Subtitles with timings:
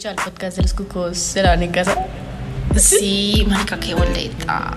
[0.00, 1.94] escuchado el podcast de los cucos se lavan en casa?
[2.74, 4.74] Sí, marica, qué boleta.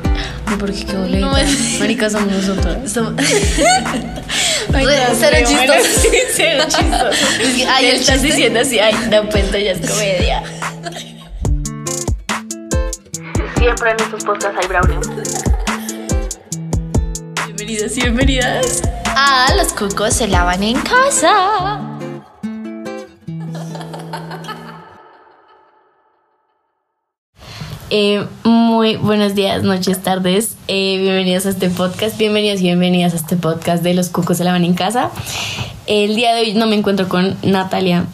[0.49, 1.25] No, porque qué boleta.
[1.25, 2.91] No, es- Marica, somos nosotros.
[2.91, 3.13] Somos-
[4.73, 6.09] Ay, no, cero chistoso.
[6.35, 7.69] cero chistoso.
[7.69, 10.43] Ay, estás chiste- diciendo así, ay, no, pues esto ya es comedia.
[13.57, 14.97] Siempre en estos podcasts hay brownie.
[17.45, 18.81] Bienvenidos y bienvenidas.
[19.05, 21.92] Ah, los cucos se lavan en casa.
[27.95, 30.55] Eh, muy buenos días, noches, tardes.
[30.67, 32.17] Eh, bienvenidos a este podcast.
[32.17, 35.11] Bienvenidos y bienvenidas a este podcast de Los Cucos se lavan en casa.
[35.85, 38.07] El día de hoy no me encuentro con Natalia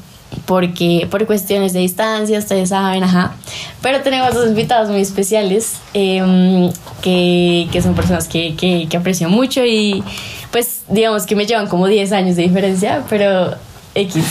[0.46, 3.38] porque por cuestiones de distancia, ustedes saben, ajá.
[3.82, 6.70] Pero tenemos dos invitados muy especiales eh,
[7.02, 10.04] que, que son personas que, que, que aprecio mucho y
[10.52, 13.56] pues digamos que me llevan como 10 años de diferencia, pero
[13.96, 14.26] X.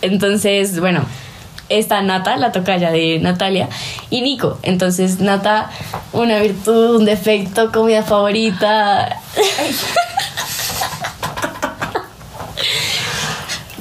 [0.00, 1.04] Entonces, bueno,
[1.78, 3.68] está Nata, la tocaya de Natalia,
[4.10, 4.58] y Nico.
[4.62, 5.70] Entonces, Nata,
[6.12, 9.20] una virtud, un defecto, comida favorita.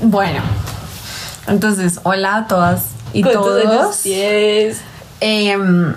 [0.04, 0.42] Bueno,
[1.48, 4.02] entonces, hola a todas y ¿Cuántos años todos.
[4.02, 4.82] tienes?
[5.20, 5.94] Em,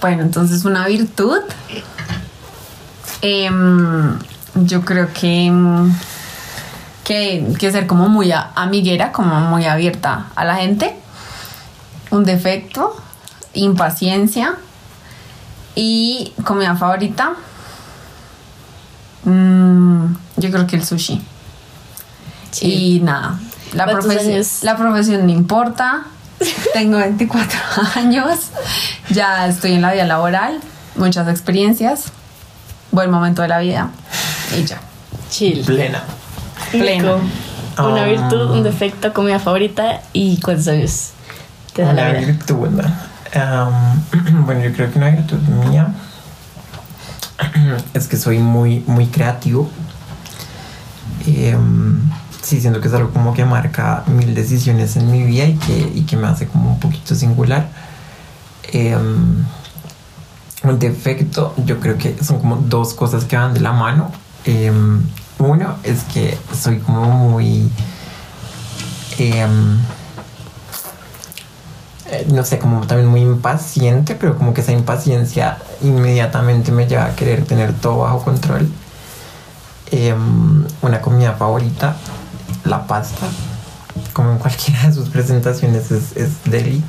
[0.00, 1.40] bueno, entonces una virtud.
[3.22, 4.16] Em,
[4.54, 5.92] yo creo que, em,
[7.06, 10.96] que, que ser como muy a- amiguera, como muy abierta a la gente.
[12.10, 12.96] Un defecto,
[13.54, 14.56] impaciencia
[15.76, 17.34] y comida favorita.
[19.24, 20.04] mm,
[20.36, 21.20] yo creo que el sushi.
[22.60, 23.38] Y nada,
[23.74, 24.58] la ¿Cuántos profesión, años?
[24.62, 26.04] la profesión no importa.
[26.72, 27.58] Tengo 24
[27.96, 28.38] años,
[29.10, 30.60] ya estoy en la vida laboral,
[30.96, 32.04] muchas experiencias,
[32.92, 33.90] buen momento de la vida
[34.58, 34.78] y ya.
[35.30, 35.64] Chill.
[35.64, 36.02] Plena.
[36.78, 37.16] Pleno.
[37.18, 37.26] Nico,
[37.88, 41.10] una Um, virtud, un defecto, comida favorita y cuántos años
[41.74, 42.26] te da la Una vida.
[42.28, 42.94] virtud, ¿verdad?
[43.68, 45.38] Um, bueno, yo creo que una virtud
[45.68, 45.88] mía
[47.94, 49.68] es que soy muy, muy creativo.
[51.26, 52.00] Em,
[52.42, 55.92] sí, siento que es algo como que marca mil decisiones en mi vida y que,
[55.94, 57.68] y que me hace como un poquito singular.
[58.72, 59.44] Em,
[60.62, 64.10] un defecto, yo creo que son como dos cosas que van de la mano.
[65.38, 67.70] Uno es que soy como muy...
[69.18, 69.78] em,
[72.08, 77.06] eh, no sé, como también muy impaciente, pero como que esa impaciencia inmediatamente me lleva
[77.06, 78.68] a querer tener todo bajo control.
[79.90, 81.96] Em, una comida favorita,
[82.64, 83.26] la pasta,
[84.12, 86.82] como en cualquiera de sus presentaciones es, es deli.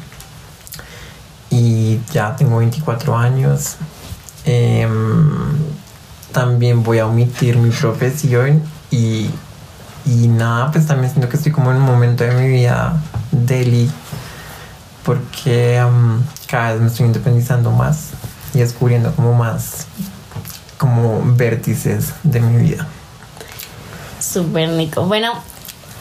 [1.50, 3.78] Y ya tengo 24 años.
[4.46, 5.57] Em,
[6.38, 8.62] también voy a omitir mi profesión
[8.92, 9.28] y,
[10.06, 13.90] y nada, pues también siento que estoy como en un momento de mi vida deli
[15.04, 15.82] porque
[16.46, 18.10] cada vez me estoy independizando más
[18.54, 19.88] y descubriendo como más
[20.78, 22.86] como vértices de mi vida.
[24.20, 25.08] Súper Nico.
[25.08, 25.34] Bueno,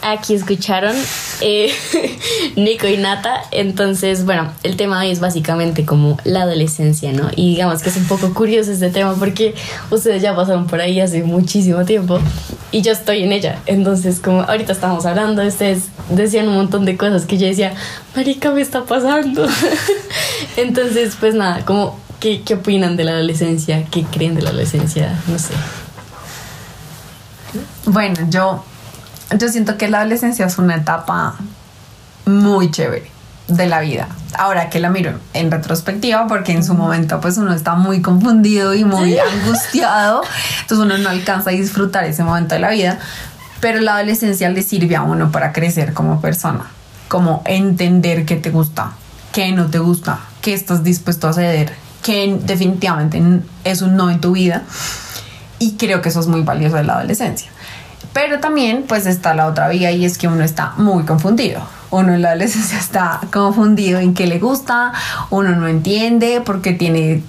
[0.03, 0.95] aquí escucharon
[1.41, 1.71] eh,
[2.55, 3.43] Nico y Nata.
[3.51, 7.29] Entonces, bueno, el tema hoy es básicamente como la adolescencia, ¿no?
[7.35, 9.55] Y digamos que es un poco curioso este tema porque
[9.89, 12.19] ustedes ya pasaron por ahí hace muchísimo tiempo
[12.71, 13.59] y yo estoy en ella.
[13.65, 17.73] Entonces, como ahorita estamos hablando, ustedes decían un montón de cosas que yo decía,
[18.15, 19.47] Marica, me está pasando.
[20.57, 21.99] Entonces, pues nada, como.
[22.19, 23.85] ¿Qué, ¿Qué opinan de la adolescencia?
[23.91, 25.21] ¿Qué creen de la adolescencia?
[25.27, 25.53] No sé.
[27.85, 28.63] Bueno, yo,
[29.35, 31.35] yo siento que la adolescencia es una etapa
[32.25, 33.09] muy chévere
[33.47, 34.07] de la vida.
[34.37, 38.73] Ahora que la miro en retrospectiva, porque en su momento pues uno está muy confundido
[38.73, 40.21] y muy angustiado,
[40.61, 42.99] entonces uno no alcanza a disfrutar ese momento de la vida,
[43.59, 46.67] pero la adolescencia le sirve a uno para crecer como persona,
[47.07, 48.91] como entender qué te gusta,
[49.31, 51.73] qué no te gusta, qué estás dispuesto a ceder,
[52.03, 53.21] qué definitivamente
[53.63, 54.63] es un no en tu vida.
[55.59, 57.49] Y creo que eso es muy valioso de la adolescencia.
[58.19, 61.61] Pero también pues está la otra vía y es que uno está muy confundido.
[61.91, 64.91] Uno en la adolescencia está confundido en qué le gusta,
[65.29, 67.21] uno no entiende porque tiene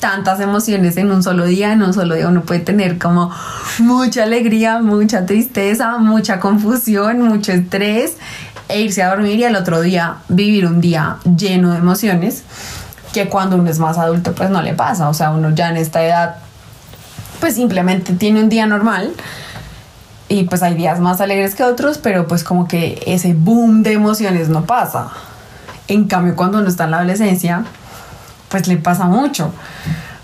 [0.00, 3.30] tantas emociones en un solo día, en un solo día uno puede tener como
[3.78, 8.18] mucha alegría, mucha tristeza, mucha confusión, mucho estrés
[8.68, 12.42] e irse a dormir y al otro día vivir un día lleno de emociones
[13.14, 15.78] que cuando uno es más adulto pues no le pasa, o sea, uno ya en
[15.78, 16.36] esta edad
[17.40, 19.14] pues simplemente tiene un día normal
[20.28, 23.92] y pues hay días más alegres que otros, pero pues como que ese boom de
[23.92, 25.08] emociones no pasa.
[25.88, 27.64] En cambio, cuando uno está en la adolescencia,
[28.48, 29.52] pues le pasa mucho.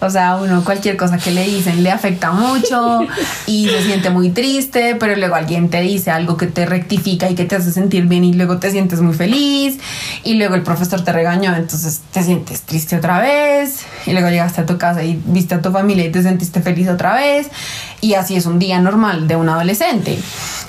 [0.04, 3.00] O sea, uno cualquier cosa que le dicen le afecta mucho
[3.46, 7.34] y se siente muy triste, pero luego alguien te dice algo que te rectifica y
[7.34, 9.78] que te hace sentir bien y luego te sientes muy feliz
[10.22, 14.60] y luego el profesor te regañó, entonces te sientes triste otra vez y luego llegaste
[14.60, 17.48] a tu casa y viste a tu familia y te sentiste feliz otra vez
[18.02, 20.18] y así es un día normal de un adolescente.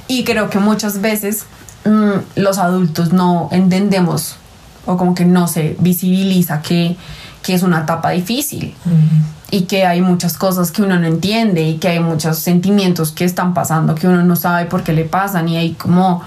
[0.07, 1.45] Y creo que muchas veces
[1.83, 4.37] mm, los adultos no entendemos
[4.85, 6.95] o como que no se visibiliza que,
[7.45, 8.75] que es una etapa difícil
[9.51, 13.23] y que hay muchas cosas que uno no entiende y que hay muchos sentimientos que
[13.23, 16.23] están pasando que uno no sabe por qué le pasan y hay como,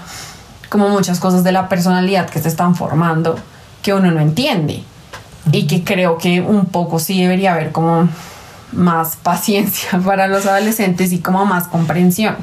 [0.69, 3.37] como muchas cosas de la personalidad que se están formando
[3.81, 4.81] que uno no entiende
[5.51, 8.07] y que creo que un poco sí debería haber como
[8.71, 12.37] más paciencia para los adolescentes y como más comprensión.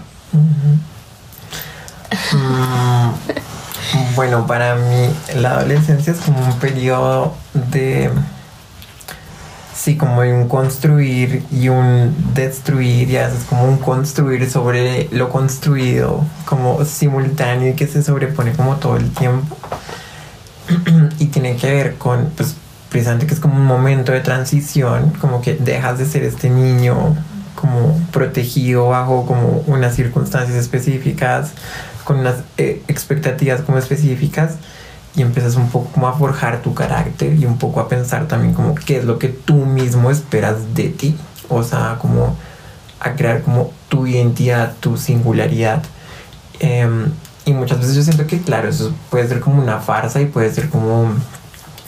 [2.32, 3.08] Mm,
[4.14, 8.10] bueno, para mí la adolescencia es como un periodo de...
[9.86, 15.08] Sí, como de un construir y un destruir, y a veces como un construir sobre
[15.12, 19.56] lo construido, como simultáneo y que se sobrepone como todo el tiempo.
[21.20, 22.56] y tiene que ver con, pues,
[22.88, 27.14] precisamente que es como un momento de transición, como que dejas de ser este niño
[27.54, 31.52] como protegido bajo como unas circunstancias específicas
[32.02, 34.56] con unas eh, expectativas como específicas
[35.16, 38.52] y empiezas un poco como a forjar tu carácter y un poco a pensar también
[38.52, 41.16] como qué es lo que tú mismo esperas de ti,
[41.48, 42.36] o sea, como
[43.00, 45.82] a crear como tu identidad, tu singularidad.
[46.60, 47.10] Em,
[47.44, 50.52] y muchas veces yo siento que, claro, eso puede ser como una farsa y puede
[50.52, 51.12] ser como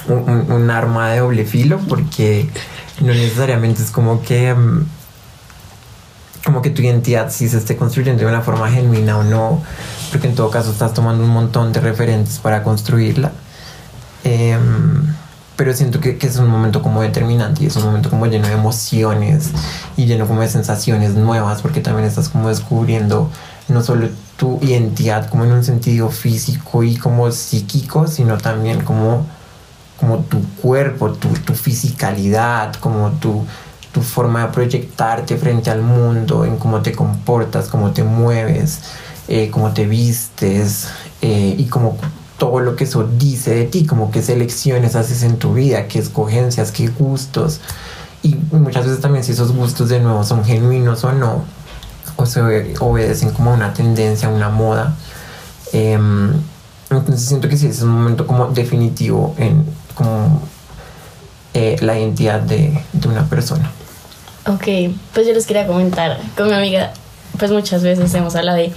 [0.09, 2.49] un, arma de doble filo porque
[3.01, 4.49] no necesariamente es como que...
[4.49, 4.87] Em,
[6.45, 9.63] como que tu identidad si se esté construyendo de una forma genuina o no,
[10.11, 13.33] porque en todo caso estás tomando un montón de referentes para construirla.
[14.25, 15.15] Em,
[15.57, 18.47] pero siento que, que, es un momento como determinante y es un momento como lleno
[18.47, 19.51] de emociones
[19.97, 23.31] y lleno como de sensaciones nuevas porque también estás como descubriendo
[23.69, 29.27] no solo tu identidad como en un sentido físico y como psíquico, sino también como,
[29.99, 33.45] como tu cuerpo, tu, tu fisicalidad, como tu,
[33.99, 38.79] tu forma de proyectarte frente al mundo, en cómo te comportas, cómo te mueves,
[39.27, 40.87] eh, cómo te vistes
[41.21, 41.97] eh, y como
[42.39, 45.99] todo lo que eso dice de ti, como qué selecciones haces en tu vida, qué
[45.99, 47.61] escogencias, qué gustos.
[48.23, 51.45] Y muchas veces también si esos gustos de nuevo son genuinos o no,
[52.15, 52.41] o se
[52.79, 54.95] obedecen como a una tendencia, una moda.
[55.73, 56.35] Em,
[56.89, 59.65] entonces siento que sí, es un momento como definitivo en
[59.97, 60.41] como
[61.53, 63.73] eh, la identidad de, de una persona.
[64.49, 66.93] Ok, pues yo les quería comentar con mi amiga,
[67.39, 68.73] pues muchas veces hemos hablado de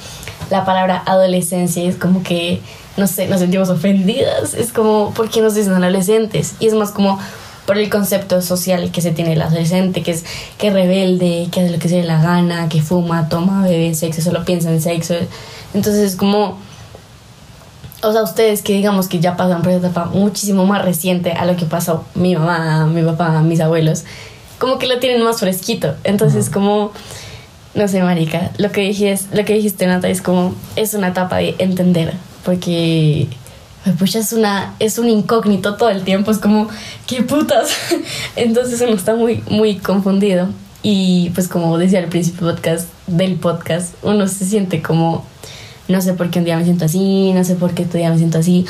[0.50, 2.60] la palabra adolescencia y es como que,
[2.98, 6.56] no sé, nos sentimos ofendidas, es como, ¿por qué nos dicen adolescentes?
[6.60, 7.20] Y es más como
[7.66, 10.26] por el concepto social que se tiene el adolescente, que es
[10.58, 14.22] que rebelde, que hace lo que se le la gana, que fuma, toma, bebe, sexo,
[14.22, 15.14] solo piensa en sexo.
[15.74, 16.58] Entonces es como,
[18.04, 21.46] o sea, ustedes que digamos que ya pasan por esa etapa muchísimo más reciente a
[21.46, 24.04] lo que pasó mi mamá, mi papá, mis abuelos,
[24.62, 25.96] como que lo tienen más fresquito.
[26.04, 26.92] Entonces, como,
[27.74, 31.38] no sé, marica, lo que dijiste, lo que dijiste, Nata, es como, es una etapa
[31.38, 32.14] de entender,
[32.46, 33.28] porque
[33.98, 36.70] pues es una es un incógnito todo el tiempo es como
[37.08, 37.72] qué putas
[38.36, 40.50] entonces uno está muy muy confundido.
[40.84, 45.26] Y pues como decía al principio podcast del podcast uno se siente como
[45.88, 48.12] no sé por qué un día me siento así no sé por qué otro día
[48.12, 48.66] me siento así.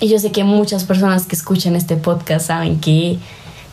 [0.00, 3.18] Y yo sé que muchas personas que escuchan este podcast saben que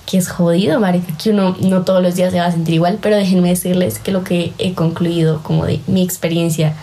[0.06, 3.00] que es jodido, marica, que uno no todos los días se va a sentir igual,
[3.02, 6.74] pero déjenme decirles que lo que he concluido como de mi experiencia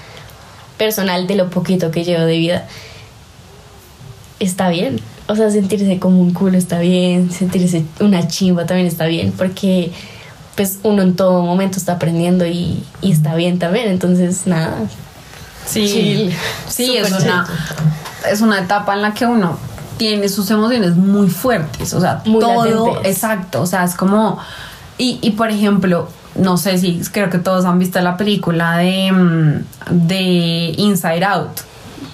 [0.76, 2.66] personal de lo poquito que llevo de vida
[4.40, 5.00] está bien.
[5.28, 9.92] O sea, sentirse como un culo está bien, sentirse una chimba también está bien, porque
[10.56, 14.76] pues uno en todo momento está aprendiendo y, y está bien también, entonces nada.
[15.64, 16.30] Sí,
[16.68, 17.46] sí, es una,
[18.30, 19.56] es una etapa en la que uno
[20.02, 23.12] tiene sus emociones muy fuertes, o sea, Muy todo, latentes.
[23.16, 24.38] exacto, o sea, es como,
[24.98, 29.12] y, y por ejemplo, no sé si, creo que todos han visto la película de,
[29.12, 29.64] mm,
[30.08, 31.60] de Inside Out,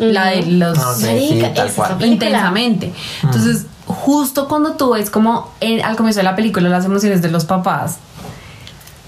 [0.01, 0.79] la de los...
[0.79, 1.97] Ah, sí, tal cual.
[2.05, 2.93] intensamente.
[3.23, 7.31] Entonces, justo cuando tú ves como en- al comienzo de la película las emociones de
[7.31, 7.97] los papás,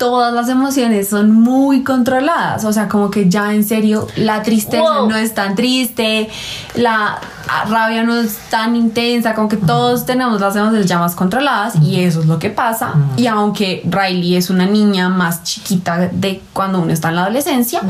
[0.00, 2.64] todas las emociones son muy controladas.
[2.64, 5.10] O sea, como que ya en serio la tristeza Wow.
[5.10, 6.30] no es tan triste,
[6.74, 7.20] la
[7.68, 12.00] rabia no es tan intensa, como que todos tenemos las emociones ya más controladas y
[12.00, 12.94] eso es lo que pasa.
[13.18, 17.82] Y aunque Riley es una niña más chiquita de cuando uno está en la adolescencia,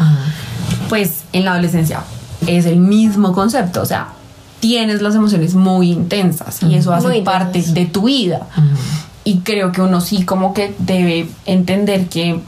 [0.89, 2.01] pues en la adolescencia
[2.49, 3.83] es el mismo concepto.
[3.83, 4.09] O sea,
[4.59, 8.49] tienes las emociones muy intensas y eso hace Muy parte de tu vida.
[9.25, 12.41] Y creo que uno sí como que debe entender que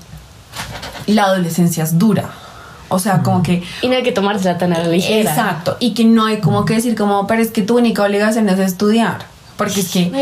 [1.07, 2.31] la adolescencia es dura.
[2.89, 5.31] O sea, como que Y no hay que tomársela tan a la ligera.
[5.31, 8.49] Exacto, y que no hay como que decir como, pero es que tu única obligación
[8.51, 9.25] es estudiar,
[9.57, 10.13] porque es que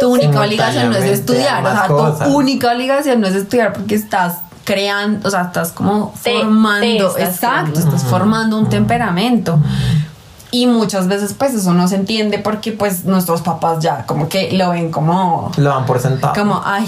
[0.00, 2.28] tu única obligación no es estudiar, o sea, tu cosas.
[2.30, 6.80] única obligación no es estudiar porque estás creando, o sea, estás como Te- formando,
[7.14, 7.96] te estás exacto, creando.
[7.96, 9.58] estás formando un temperamento.
[10.52, 14.52] Y muchas veces pues eso no se entiende porque pues nuestros papás ya como que
[14.52, 16.34] lo ven como Lo dan por sentado.
[16.34, 16.86] como ay,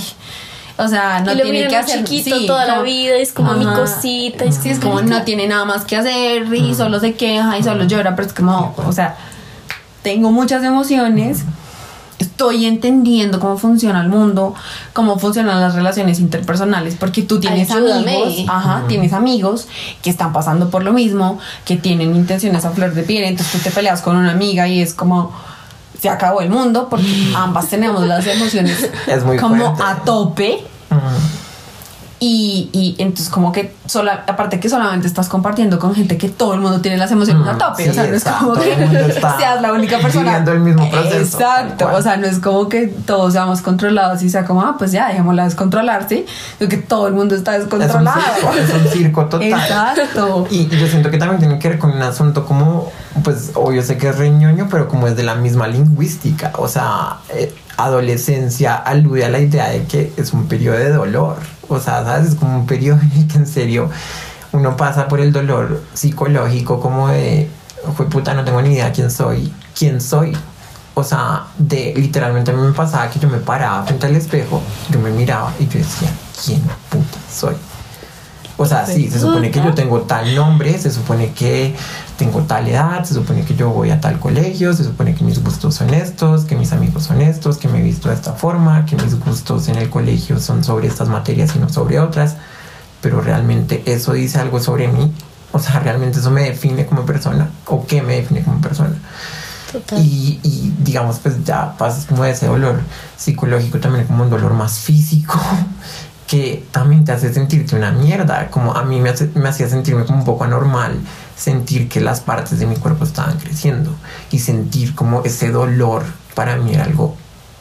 [0.79, 3.53] o sea, no y lo tiene que hacer chiquito sí, toda la vida, es como
[3.55, 4.45] mi cosita.
[4.45, 7.63] Es Sí, es como no tiene nada más que hacer y solo se queja y
[7.63, 9.17] solo llora, pero es como, o sea,
[10.03, 11.45] tengo muchas emociones,
[12.19, 14.55] estoy entendiendo cómo funciona el mundo,
[14.93, 18.15] cómo funcionan las relaciones interpersonales, porque tú tienes Ayúdame.
[18.17, 19.67] amigos, ajá, tienes amigos
[20.03, 23.59] que están pasando por lo mismo, que tienen intenciones a flor de piel, entonces tú
[23.59, 25.33] te peleas con una amiga y es como
[26.01, 29.83] se acabó el mundo porque ambas tenemos las emociones Es muy como fuerte.
[30.01, 30.65] a tope.
[32.25, 36.55] Y, y entonces como que sola, aparte que solamente estás compartiendo con gente que todo
[36.55, 39.13] el mundo tiene las emociones a Mm, tope, sí, o sea, no es como que
[39.39, 42.87] seas la única persona viviendo el mismo proceso, Exacto, o sea, no es como que
[42.87, 46.25] todos seamos controlados y sea como, ah, pues ya, dejémosla descontrolarse,
[46.59, 48.21] sino que todo el mundo está Es un descontrolado.
[48.37, 49.43] circo, es un circo total.
[49.49, 50.47] Exacto.
[50.49, 52.93] Y, y yo siento que también tiene que ver con un asunto como,
[53.25, 56.53] pues obvio sé que es reñoño, pero como es de la misma lingüística.
[56.57, 61.37] O sea, eh, adolescencia alude a la idea de que es un periodo de dolor.
[61.75, 62.29] O sea, ¿sabes?
[62.29, 63.91] Es como un periodo en el que en serio
[64.53, 67.49] uno pasa por el dolor psicológico como de,
[67.97, 70.37] fue puta, no tengo ni idea quién soy, quién soy.
[70.95, 74.61] O sea, de literalmente a mí me pasaba que yo me paraba frente al espejo,
[74.91, 76.11] yo me miraba y yo decía,
[76.45, 76.61] ¿quién
[76.91, 77.55] puta soy?
[78.59, 81.75] O sea, sí, se supone que yo tengo tal nombre, se supone que
[82.23, 85.43] tengo tal edad, se supone que yo voy a tal colegio, se supone que mis
[85.43, 88.87] gustos son estos, que mis amigos son estos, que me he visto de esta forma,
[88.87, 92.37] que mis gustos en el colegio son sobre estas materias y no sobre otras.
[93.01, 95.13] Pero realmente eso dice algo sobre mí.
[95.51, 97.51] O sea, realmente eso me define como persona.
[97.67, 98.95] ¿O qué me define como persona?
[99.99, 102.81] Y, y, digamos, pues ya pasas como ese dolor
[103.17, 105.41] psicológico también como un dolor más físico
[106.29, 108.49] que también te hace sentirte una mierda.
[108.49, 111.01] Como a mí me, hace- me hacía sentirme como un poco anormal
[111.37, 113.95] sentir que las partes de mi cuerpo estaban creciendo
[114.31, 117.17] y sentir como ese dolor para mí era algo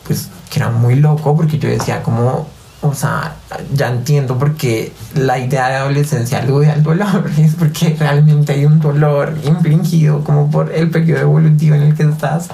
[0.06, 2.48] pues que era muy loco porque yo decía como
[2.84, 3.36] o sea,
[3.74, 8.66] ya entiendo por qué la idea de adolescencia alude al dolor, es porque realmente hay
[8.66, 12.48] un dolor infligido como por el periodo evolutivo en el que estás.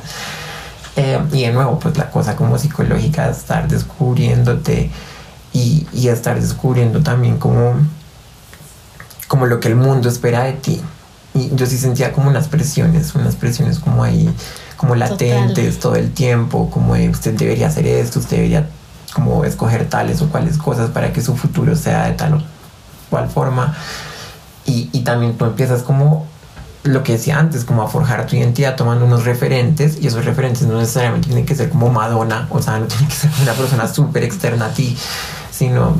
[0.97, 4.91] Eh, y de nuevo, pues la cosa como psicológica de estar descubriéndote
[5.53, 7.75] y, y estar descubriendo también como,
[9.29, 10.81] como lo que el mundo espera de ti.
[11.37, 14.27] Y yo sí sentía como unas presiones, unas presiones como ahí,
[14.75, 18.69] como latentes todo el tiempo, como de usted debería hacer esto, usted debería
[19.13, 22.43] como escoger tales o cuales cosas para que su futuro sea de tal o
[23.09, 23.75] cual forma.
[24.65, 26.25] Y, y también tú empiezas como
[26.83, 30.63] lo que decía antes, como a forjar tu identidad tomando unos referentes y esos referentes
[30.63, 33.87] no necesariamente tienen que ser como Madonna, o sea, no tiene que ser una persona
[33.87, 34.97] súper externa a ti,
[35.57, 35.95] sino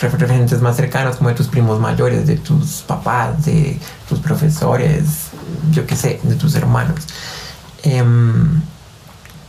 [0.00, 5.02] refer- referentes más cercanos como de tus primos mayores, de tus papás, de tus profesores,
[5.72, 7.00] yo qué sé, de tus hermanos.
[7.82, 8.60] Em,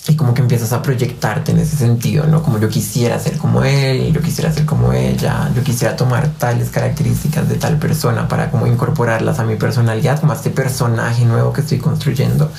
[0.07, 2.41] y como que empiezas a proyectarte en ese sentido, ¿no?
[2.41, 6.69] Como yo quisiera ser como él, yo quisiera ser como ella, yo quisiera tomar tales
[6.71, 11.53] características de tal persona para como incorporarlas a mi personalidad, como a este personaje nuevo
[11.53, 12.51] que estoy construyendo.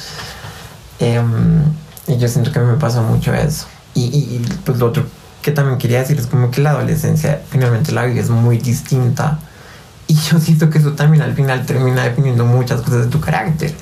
[1.01, 1.65] Em,
[2.07, 3.67] y yo siento que me pasa mucho eso.
[3.95, 5.05] Y, y, y, pues lo otro
[5.43, 9.39] que también quería decir es como que la adolescencia finalmente la vida es muy distinta.
[10.07, 13.75] Y yo siento que eso también al final termina definiendo muchas cosas de tu carácter.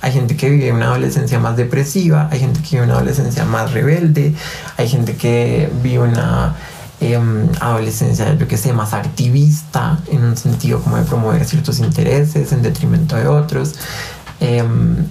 [0.00, 3.72] Hay gente que vive una adolescencia más depresiva, hay gente que vive una adolescencia más
[3.72, 4.34] rebelde,
[4.76, 6.54] hay gente que vive una
[7.00, 12.52] em, adolescencia, yo que sé, más activista, en un sentido como de promover ciertos intereses
[12.52, 13.74] en detrimento de otros.
[14.40, 15.06] Em,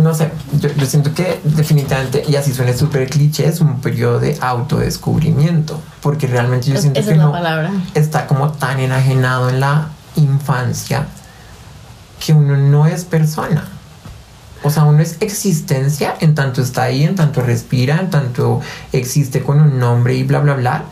[0.00, 0.30] no sé,
[0.60, 5.80] yo, yo siento que definitivamente, y así suena súper cliché, es un periodo de autodescubrimiento,
[6.02, 7.70] porque realmente yo Es- siento que no palabra.
[7.94, 11.06] está como tan enajenado en la infancia
[12.24, 13.64] que uno no es persona.
[14.64, 18.60] O sea, uno es existencia en tanto está ahí, en tanto respira, en tanto
[18.92, 20.82] existe con un nombre y bla, bla, bla.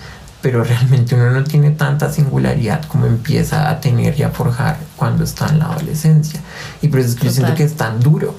[0.40, 5.24] Pero realmente uno no tiene tanta singularidad como empieza a tener y a forjar cuando
[5.24, 6.40] está en la adolescencia.
[6.80, 8.36] Y por eso es que yo siento que es tan duro.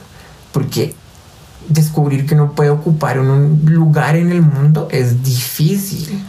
[0.58, 0.96] Porque
[1.70, 6.20] descubrir que uno puede ocupar un lugar en el mundo es difícil.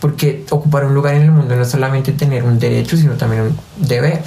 [0.00, 3.42] Porque ocupar un lugar en el mundo no es solamente tener un derecho, sino también
[3.42, 4.22] un deber.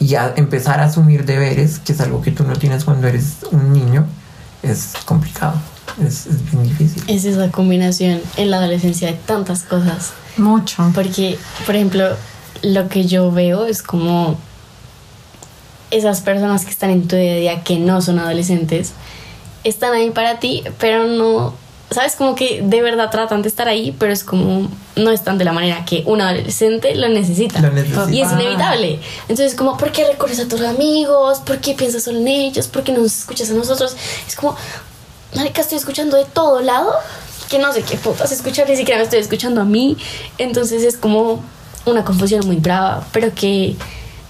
[0.00, 3.36] Y a empezar a asumir deberes, que es algo que tú no tienes cuando eres
[3.52, 4.04] un niño,
[4.62, 5.54] es complicado.
[6.06, 7.02] Es, es bien difícil.
[7.06, 10.12] Es esa combinación en la adolescencia de tantas cosas.
[10.36, 10.92] Mucho.
[10.94, 12.04] Porque, por ejemplo,
[12.60, 14.36] lo que yo veo es como
[15.90, 18.92] esas personas que están en tu día a día que no son adolescentes
[19.64, 21.54] están ahí para ti, pero no,
[21.90, 25.44] sabes, como que de verdad tratan de estar ahí, pero es como no están de
[25.44, 27.60] la manera que un adolescente lo necesita.
[27.60, 28.10] Lo necesita.
[28.10, 29.00] Y es inevitable.
[29.28, 31.40] Entonces, como, ¿por qué recurres a tus amigos?
[31.40, 32.68] ¿Por qué piensas solo en ellos?
[32.68, 33.96] ¿Por qué no nos escuchas a nosotros?
[34.26, 34.56] Es como,
[35.34, 36.92] marica, estoy escuchando de todo lado,
[37.48, 39.96] que no sé qué putas escuchar, ni siquiera me estoy escuchando a mí.
[40.38, 41.42] Entonces es como
[41.86, 43.76] una confusión muy brava, pero que,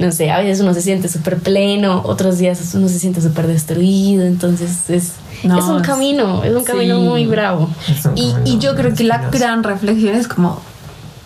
[0.00, 3.47] no sé, a veces uno se siente súper pleno, otros días uno se siente súper
[3.47, 5.12] destruido, entonces es,
[5.45, 7.02] No, es un es- camino, es un camino sí.
[7.02, 7.69] muy bravo.
[8.16, 10.61] Y, camino y yo creo que la gran reflexión es como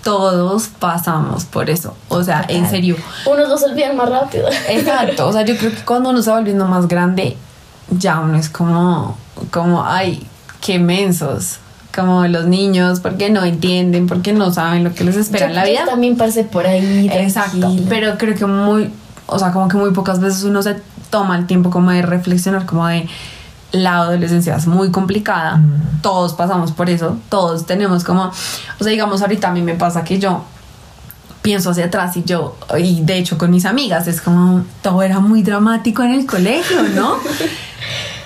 [0.03, 1.95] todos pasamos por eso.
[2.09, 2.97] O sea, en serio.
[3.25, 4.49] Unos los olvidan más rápido.
[4.69, 5.27] Exacto.
[5.29, 7.37] O sea, yo creo que cuando uno se va volviendo más grande,
[7.91, 9.17] ya uno es como,
[9.51, 10.27] como, ay,
[10.61, 11.59] qué mensos.
[11.95, 15.65] Como los niños, porque no entienden, porque no saben lo que les espera en la
[15.65, 15.85] Yo vida.
[15.87, 17.09] también pasé por ahí.
[17.13, 18.91] Exacto, pero creo que muy,
[19.27, 20.77] o sea, como que muy pocas veces uno se
[21.11, 23.09] toma el tiempo como de reflexionar, como de
[23.73, 26.01] la adolescencia es muy complicada, Mm.
[26.03, 30.03] todos pasamos por eso, todos tenemos como, o sea, digamos, ahorita a mí me pasa
[30.05, 30.45] que yo
[31.43, 35.21] pienso hacia atrás y yo, y de hecho con mis amigas, es como, todo era
[35.21, 37.17] muy dramático en el colegio, ¿no?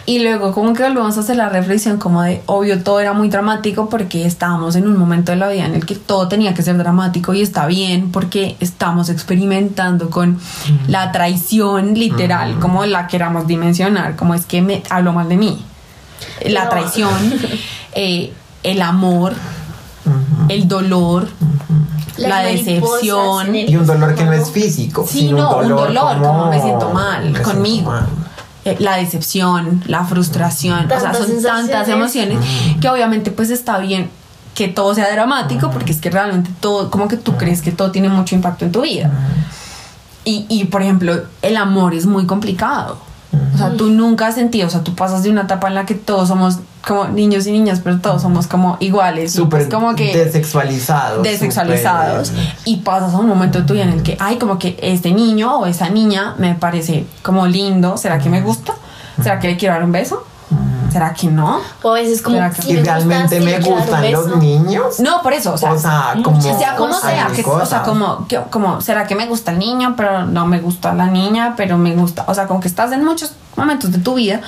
[0.08, 3.28] Y luego como que volvemos a hacer la reflexión como de, obvio, todo era muy
[3.28, 6.62] dramático porque estábamos en un momento de la vida en el que todo tenía que
[6.62, 10.38] ser dramático y está bien porque estamos experimentando con
[10.86, 12.60] la traición literal, Mm.
[12.60, 15.62] como la queramos dimensionar, como es que me hablo mal de mí.
[16.46, 16.70] La No.
[16.70, 17.12] traición,
[17.92, 19.34] eh, el amor,
[20.48, 21.28] el dolor,
[22.16, 23.54] la decepción.
[23.54, 25.06] Y un dolor que no es físico.
[25.06, 27.90] Sí, sino no, un dolor, como me siento mal me siento conmigo.
[27.90, 28.06] mal.
[28.68, 32.38] Eh, la decepción, la frustración, o sea, son tantas emociones
[32.80, 34.10] que obviamente pues está bien
[34.54, 37.92] que todo sea dramático porque es que realmente todo, como que tú crees que todo
[37.92, 39.10] tiene mucho impacto en tu vida.
[40.24, 42.98] Y, y por ejemplo, el amor es muy complicado.
[43.54, 45.86] O sea, tú nunca has sentido, o sea, tú pasas de una etapa en la
[45.86, 49.32] que todos somos como niños y niñas, pero todos somos como iguales.
[49.32, 51.22] Súper como que desexualizados.
[51.22, 52.32] desexualizados
[52.64, 55.12] y pasas a un momento de tu vida en el que, ay, como que este
[55.12, 58.74] niño o esa niña me parece como lindo, ¿será que me gusta?
[59.22, 60.24] ¿Será que le quiero dar un beso?
[60.90, 61.60] ¿Será que no?
[61.82, 65.00] O a veces como ¿Será que- si Y me realmente me gustan los niños.
[65.00, 68.26] No, por eso, o sea, O sea, como- sea como sea, que- o sea, como,
[68.26, 71.76] que- como, ¿será que me gusta el niño, pero no me gusta la niña, pero
[71.76, 72.24] me gusta?
[72.28, 74.40] O sea, como que estás en muchos momentos de tu vida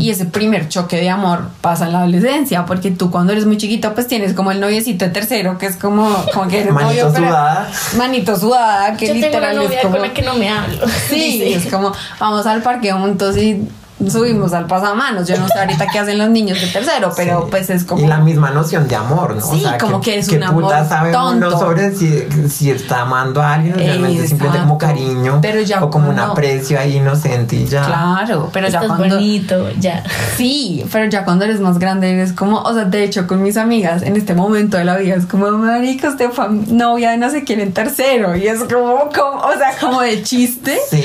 [0.00, 3.56] y ese primer choque de amor pasa en la adolescencia, porque tú cuando eres muy
[3.56, 7.12] chiquito, pues tienes como el noviecito tercero, que es como, como que eres Manito novio,
[7.14, 7.70] pero- sudada.
[7.96, 9.92] Manito sudada, que Yo tengo una literal novia es como...
[9.98, 10.86] con la que no me hablo.
[11.08, 11.54] Sí, dice.
[11.54, 13.62] es como vamos al parque juntos y
[14.10, 15.26] subimos al pasamanos.
[15.28, 17.46] Yo no sé ahorita qué hacen los niños de tercero, pero Sí.
[17.50, 18.02] pues es como.
[18.02, 19.40] Y la misma noción de amor, ¿no?
[19.42, 21.58] Sí, como que es ¿qué un amor puta sabe uno tonto.
[21.58, 26.08] sobre si, si está amando a alguien realmente simplemente como cariño Pero ya o como
[26.10, 27.84] un cuando- aprecio ahí inocente y ya.
[27.86, 29.16] Claro, pero ya Estás cuando.
[29.16, 30.02] bonito, ya.
[30.36, 33.56] Sí, pero ya cuando eres más grande eres como, o sea, de hecho con mis
[33.56, 37.30] amigas en este momento de la vida es como, marica, usted fue novia de no
[37.30, 41.02] sé quién en tercero y es como, como o sea, como de chiste, Sí.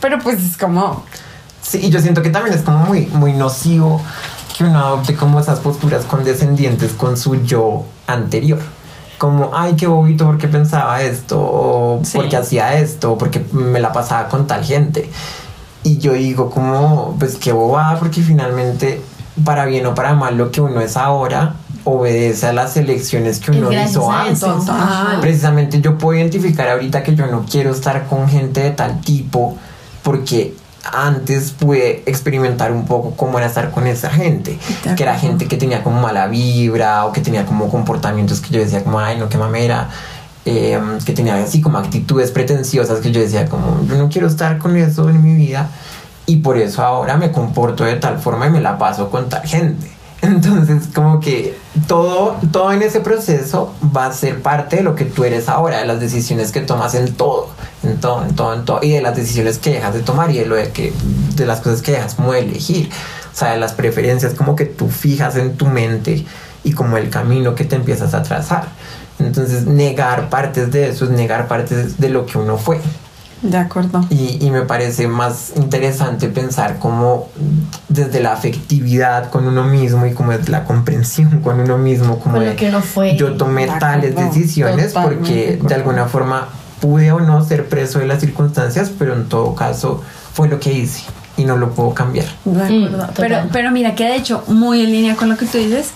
[0.00, 1.04] pero pues es como,
[1.68, 4.00] Sí, y yo siento que también es como muy, muy nocivo
[4.56, 8.58] que uno adopte como esas posturas condescendientes con su yo anterior.
[9.18, 12.16] Como, ay, qué bobito porque pensaba esto, o Sí.
[12.16, 15.10] porque hacía esto, o porque me la pasaba con tal gente.
[15.82, 19.02] Y yo digo como, pues qué bobada, porque finalmente,
[19.44, 21.54] para bien o para mal, lo que uno es ahora
[21.84, 24.40] obedece a las elecciones que uno hizo antes.
[24.40, 25.20] Total.
[25.20, 29.56] Precisamente yo puedo identificar ahorita que yo no quiero estar con gente de tal tipo
[30.02, 34.58] porque antes pude experimentar un poco cómo era estar con esa gente,
[34.96, 38.60] que era gente que tenía como mala vibra o que tenía como comportamientos que yo
[38.60, 39.90] decía como, ay, no, qué mamera,
[40.44, 44.58] eh, que tenía así como actitudes pretenciosas que yo decía como, yo no quiero estar
[44.58, 45.68] con eso en mi vida
[46.26, 49.42] y por eso ahora me comporto de tal forma y me la paso con tal
[49.46, 49.90] gente.
[50.22, 55.04] Entonces, como que todo, todo en ese proceso va a ser parte de lo que
[55.04, 57.50] tú eres ahora, de las decisiones que tomas en todo,
[57.88, 60.38] en todo, en todo, en todo, y de las decisiones que dejas de tomar y
[60.38, 60.92] de lo de que,
[61.34, 62.90] de las cosas que dejas como de elegir,
[63.32, 66.24] o sea, de las preferencias como que tú fijas en tu mente
[66.64, 68.68] y como el camino que te empiezas a trazar.
[69.18, 72.80] Entonces, negar partes de eso es negar partes de lo que uno fue.
[73.42, 74.04] de acuerdo.
[74.10, 77.28] Y, y me parece más interesante pensar cómo
[77.88, 82.36] desde la afectividad con uno mismo y como desde la comprensión con uno mismo, como
[82.36, 83.16] Con lo de, que uno fue.
[83.16, 86.48] yo tomé De tales acuerdo, decisiones totalmente porque de alguna forma
[86.80, 90.72] pude o no ser preso de las circunstancias, pero en todo caso fue lo que
[90.72, 91.02] hice.
[91.36, 92.26] y no lo puedo cambiar.
[92.44, 93.44] De acuerdo.
[93.44, 95.90] Mm, pero, mira que de hecho, muy en línea con lo que tú dices,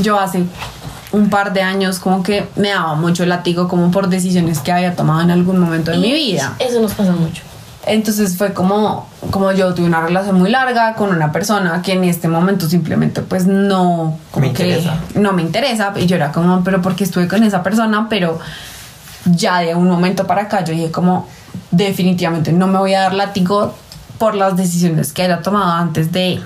[0.00, 0.44] yo hace
[1.12, 4.96] un par de años como que me daba mucho látigo como por decisiones que había
[4.96, 6.54] tomado en algún momento de mi vida.
[6.58, 7.42] Eso nos pasa mucho.
[7.84, 12.04] Entonces fue como, como yo tuve una relación muy larga con una persona que en
[12.04, 15.00] este momento simplemente pues no, como Me que interesa.
[15.16, 15.92] no me interesa.
[15.96, 18.38] Y yo era como, pero porque estuve con esa persona, pero
[19.24, 21.28] ya de un momento para acá yo dije como,
[21.70, 23.74] definitivamente no me voy a dar látigo
[24.18, 26.40] por las decisiones que haya tomado antes de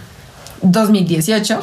[0.62, 1.60] 2018,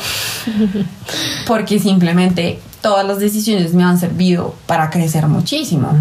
[1.48, 5.92] porque simplemente todas las decisiones me han servido para crecer muchísimo.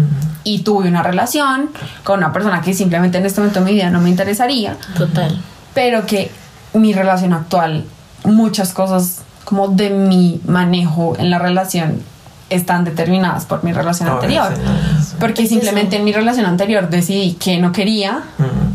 [0.43, 1.69] Y tuve una relación
[2.03, 5.39] con una persona que simplemente en este momento de mi vida no me interesaría, Total.
[5.73, 6.29] pero que
[6.73, 7.85] mi relación actual,
[8.25, 12.01] muchas cosas como de mi manejo en la relación
[12.49, 14.53] están determinadas por mi relación anterior.
[14.53, 15.02] sí, no, sí.
[15.19, 15.99] Porque Es simplemente eso.
[16.01, 18.23] en mi relación anterior decidí que no quería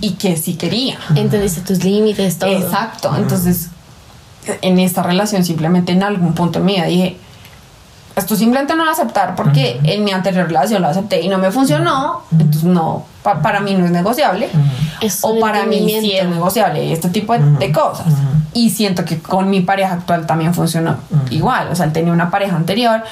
[0.01, 0.99] y que sí quería.
[1.15, 2.51] Entendiste tus límites, todo.
[2.51, 3.15] Exacto.
[3.17, 3.69] Entonces,
[4.63, 7.17] en esta relación simplemente en algún punto de mi vida dije,
[8.17, 11.51] esto simplemente no lo aceptar porque en mi anterior relación lo acepté y no me
[11.53, 12.23] funcionó.
[12.33, 14.49] Entonces, no, pa- para mí no es negociable.
[15.01, 18.07] Es O para mí sí es negociable este tipo de, de cosas.
[18.55, 20.97] Y siento que con mi pareja actual también funcionó
[21.31, 21.69] igual.
[21.71, 23.03] O sea, él tenía una pareja anterior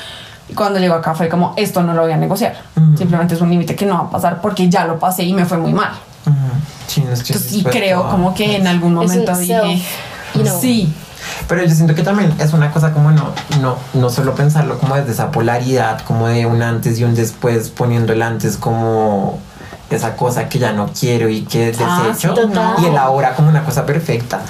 [0.49, 2.57] y cuando llegó acá fue como, esto no lo voy a negociar.
[2.97, 5.45] Simplemente es un límite que no va a pasar porque ya lo pasé y me
[5.45, 5.91] fue muy mal.
[6.87, 9.83] Sí, no Entonces, dispuesto creo a- como que en algún Es momento dije, self,
[10.35, 10.61] you know.
[10.61, 10.93] sí,
[11.49, 13.31] Pero yo siento que también es una cosa como no,
[13.61, 17.69] no, no solo pensarlo como desde esa polaridad, como de un antes y un después,
[17.71, 19.39] poniendo el antes como
[19.91, 23.49] esa cosa que ya no quiero y que Ah, desecho, sí, y el ahora como
[23.49, 24.41] una cosa perfecta,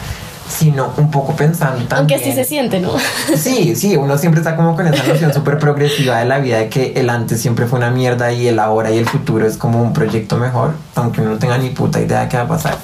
[0.49, 1.97] sino un poco pensando también.
[1.99, 2.91] Aunque así se siente, ¿no?
[3.37, 6.69] Sí, sí, uno siempre está como con esa noción súper progresiva de la vida de
[6.69, 9.83] que el antes siempre fue una mierda y el ahora y el futuro es como
[9.83, 12.77] un proyecto mejor, aunque uno no tenga ni puta idea de qué va a pasar.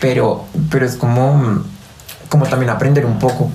[0.00, 1.62] Pero, pero es como,
[2.28, 3.50] como también aprender un poco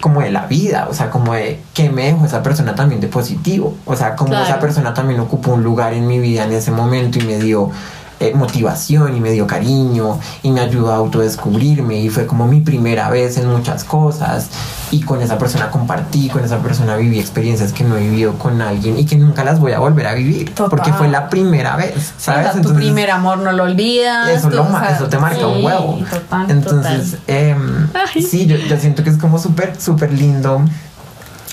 [0.00, 3.08] como de la vida, o sea, como de qué me dejó esa persona también de
[3.08, 4.44] positivo, o sea, como Claro.
[4.44, 7.70] esa persona también ocupó un lugar en mi vida en ese momento y me dio
[8.20, 12.60] eh, motivación y me dio cariño y me ayudó a autodescubrirme y fue como mi
[12.60, 14.48] primera vez en muchas cosas
[14.90, 18.60] y con esa persona compartí, con esa persona viví experiencias que no he vivido con
[18.60, 20.70] alguien y que nunca las voy a volver a vivir Total.
[20.70, 22.42] porque fue la primera vez, o ¿sabes?
[22.42, 24.28] sea, tu Entonces, primer amor no lo olvidas.
[24.30, 25.98] eso, tú, lo o sea, eso te marca un sí, huevo.
[26.10, 30.62] total, Entonces, em, sí, yo, yo siento que es como súper, súper lindo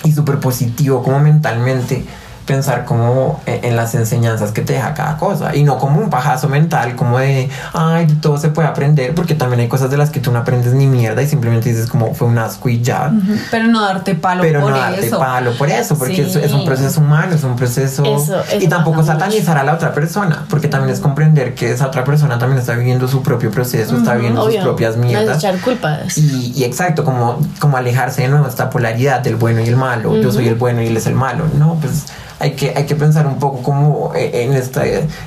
[0.04, 2.06] y súper positivo como mentalmente
[2.45, 6.10] pensar como e- en las enseñanzas que te deja cada cosa y no como un
[6.10, 9.97] pajazo mental como de ay de todo se puede aprender porque también hay cosas de
[9.97, 12.81] las que tú no aprendes ni mierda y simplemente dices como fue un asco y
[12.81, 13.12] ya
[13.51, 15.17] Pero no darte palo pero por no darte eso.
[15.17, 16.39] palo por eso, porque es, Sí.
[16.43, 18.03] es un proceso humano, es un proceso...
[18.05, 21.88] Eso- eso y tampoco satanizar a la otra persona, porque también es comprender que esa
[21.88, 25.38] otra persona también está viviendo su propio proceso, está viviendo sus propias No mierdas.
[25.38, 26.17] echar culpas.
[26.17, 30.15] Y, y exacto, como, como alejarse de nuevo esta polaridad del bueno y el malo,
[30.17, 32.05] yo soy el bueno y él es el malo, no, pues
[32.39, 34.84] hay que, hay que pensar un poco como eh, en esta,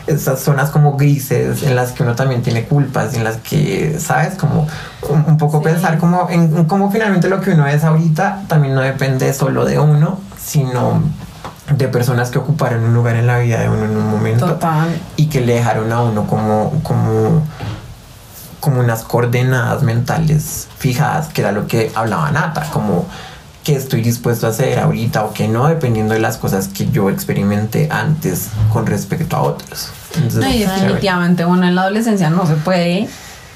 [0.06, 4.34] estas zonas como grises en las que uno también tiene culpas, en las que, ¿sabes?
[4.34, 4.66] Como
[5.08, 8.74] un, un poco pensar como en, en cómo finalmente lo que uno es ahorita también
[8.74, 11.02] no depende solo de uno, sino
[11.76, 14.88] de personas que ocuparon un lugar en la vida de uno en un momento Total.
[15.16, 17.42] y que le dejaron a uno como, como,
[18.60, 23.06] como unas coordenadas mentales fijadas, que era lo que hablaba Nata, como
[23.68, 27.10] que estoy dispuesto a hacer ahorita o que no, dependiendo de las cosas que yo
[27.10, 29.90] experimenté antes con respecto a otros.
[30.14, 33.10] Entonces, No, y definitivamente uno en la adolescencia no se puede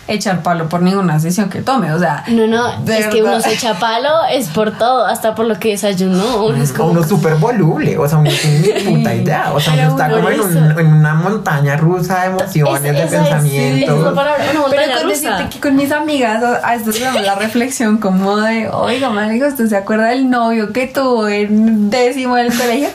[0.08, 1.92] echar palo por ninguna decisión que tome.
[1.92, 5.46] O sea, No, no, es que uno se echa palo, es por todo, hasta por
[5.46, 6.44] lo que desayunó.
[6.46, 6.90] Uno es como.
[6.90, 10.16] uno súper voluble, o sea, uno tiene ni puta idea, o sea, uno está uno
[10.16, 13.22] como en, un- en una montaña rusa de emociones, Es- de esa es- es la
[13.22, 14.14] pensamientos.
[14.14, 15.08] palabra, una Pero con rusa.
[15.30, 19.46] decirte que con mis amigas a, esto se llama la reflexión como de, oiga, marico,
[19.46, 22.88] ¿usted se acuerda del novio que tuvo en décimo del colegio?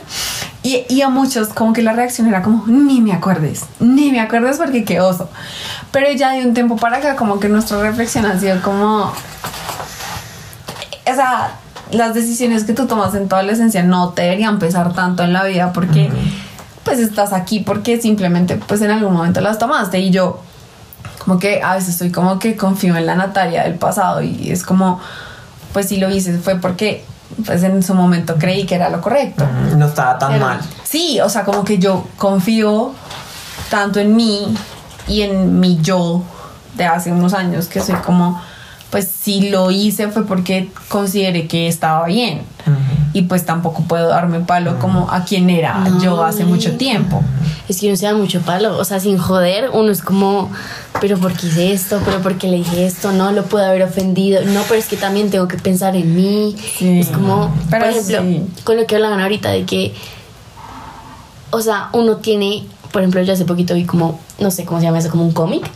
[0.67, 4.19] Y, y a muchos como que la reacción era como, ni me acuerdes, ni me
[4.19, 5.30] acuerdes porque qué oso.
[5.91, 9.13] Pero ya de un tiempo para acá como que nuestra reflexión ha sido como, o
[11.15, 11.53] sea,
[11.91, 15.45] las decisiones que tú tomas en tu adolescencia no te deberían pesar tanto en la
[15.45, 16.10] vida porque
[16.84, 20.41] pues estás aquí porque simplemente pues en algún momento las tomaste y yo
[21.19, 24.63] como que a veces estoy como que confío en la Natalia del pasado y es
[24.63, 24.99] como
[25.71, 27.06] pues si lo hice fue porque
[27.46, 29.46] pues en su momento creí que era lo correcto.
[29.76, 30.60] No estaba tan Pero- mal.
[30.84, 32.94] Sí, o sea, como que yo confío
[33.70, 34.56] tanto en mí
[35.08, 36.24] y en mi yo
[36.76, 38.42] de hace unos años que soy como,
[38.89, 42.41] pues si lo hice fue porque consideré que estaba bien.
[43.13, 47.23] Y pues tampoco puedo darme palo como a quien era No, yo hace mucho tiempo.
[47.69, 50.52] Es que uno se da mucho palo, o sea, sin joder, uno es como,
[51.02, 52.02] pero ¿por qué hice esto?
[52.06, 53.12] ¿Pero por qué le dije esto?
[53.12, 54.41] No, lo puedo haber ofendido.
[54.45, 56.56] No, pero es que también tengo que pensar en mí.
[56.78, 57.00] Sí.
[57.00, 58.43] Es como, Pero por ejemplo, sí.
[58.63, 59.93] con lo que hablaban ahorita de que,
[61.50, 64.86] o sea, uno tiene, por ejemplo, yo hace poquito vi como, no sé cómo se
[64.86, 65.69] llama eso, como un cómic.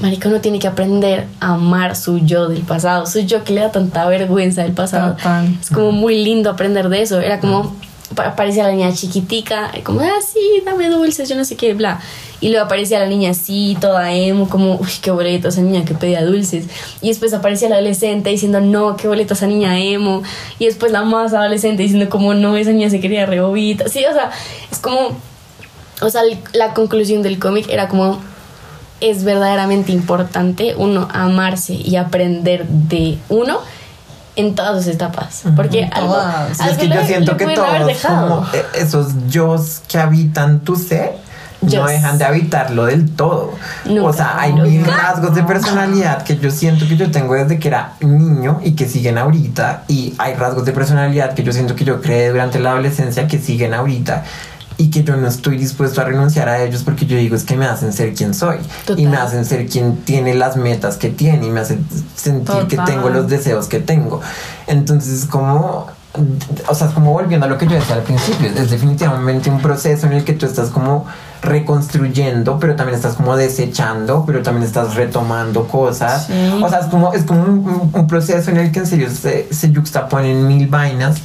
[0.00, 3.62] Marica, uno tiene que aprender a amar su yo del pasado, su yo que le
[3.62, 5.16] da tanta vergüenza del pasado.
[5.16, 5.56] Total.
[5.60, 7.18] Es como muy lindo aprender de eso.
[7.20, 7.74] Era como,
[8.14, 12.00] pa- aparecía la niña chiquitica, como, ah, sí, dame dulces, yo no sé qué, bla.
[12.40, 15.94] Y luego aparecía la niña así, toda emo, como, uy, qué boleto esa niña que
[15.94, 16.66] pedía dulces.
[17.02, 20.22] Y después aparecía la adolescente diciendo, no, qué boleto esa niña emo.
[20.60, 23.88] Y después la más adolescente diciendo, como, no, esa niña se quería rebobita.
[23.88, 24.30] Sí, o sea,
[24.70, 25.18] es como,
[26.00, 28.20] o sea, la conclusión del cómic era como,
[29.00, 33.58] es verdaderamente importante uno amarse y aprender de uno
[34.36, 35.42] en todas sus etapas.
[35.56, 36.56] Porque algo, todas.
[36.56, 40.76] Sí, algo es que yo siento que todos como eh, esos yos que habitan tu
[40.76, 41.28] ser
[41.60, 41.88] no Yos.
[41.88, 43.54] dejan de habitarlo del todo.
[43.84, 44.68] Nunca, o sea, hay nunca.
[44.68, 48.72] mil rasgos de personalidad que yo siento que yo tengo desde que era niño y
[48.72, 49.82] que siguen ahorita.
[49.88, 53.38] Y hay rasgos de personalidad que yo siento que yo creé durante la adolescencia que
[53.38, 54.24] siguen ahorita.
[54.80, 57.56] Y que yo no estoy dispuesto a renunciar a ellos porque yo digo es que
[57.56, 58.58] me hacen ser quien soy.
[58.86, 59.02] Total.
[59.02, 62.76] Y me hacen ser quien tiene las metas que tiene y me hacen sentir que
[62.76, 62.94] Total.
[62.94, 64.20] tengo los deseos que tengo.
[64.68, 65.88] Entonces, como,
[66.68, 70.06] o sea, como volviendo a lo que yo decía al principio, es definitivamente un proceso
[70.06, 71.06] en el que tú estás como
[71.42, 76.26] reconstruyendo, pero también estás como desechando, pero también estás retomando cosas.
[76.26, 76.60] Sí.
[76.62, 79.52] O sea, es como, es como un, un proceso en el que en serio se,
[79.52, 81.16] se yuxtaponen mil vainas.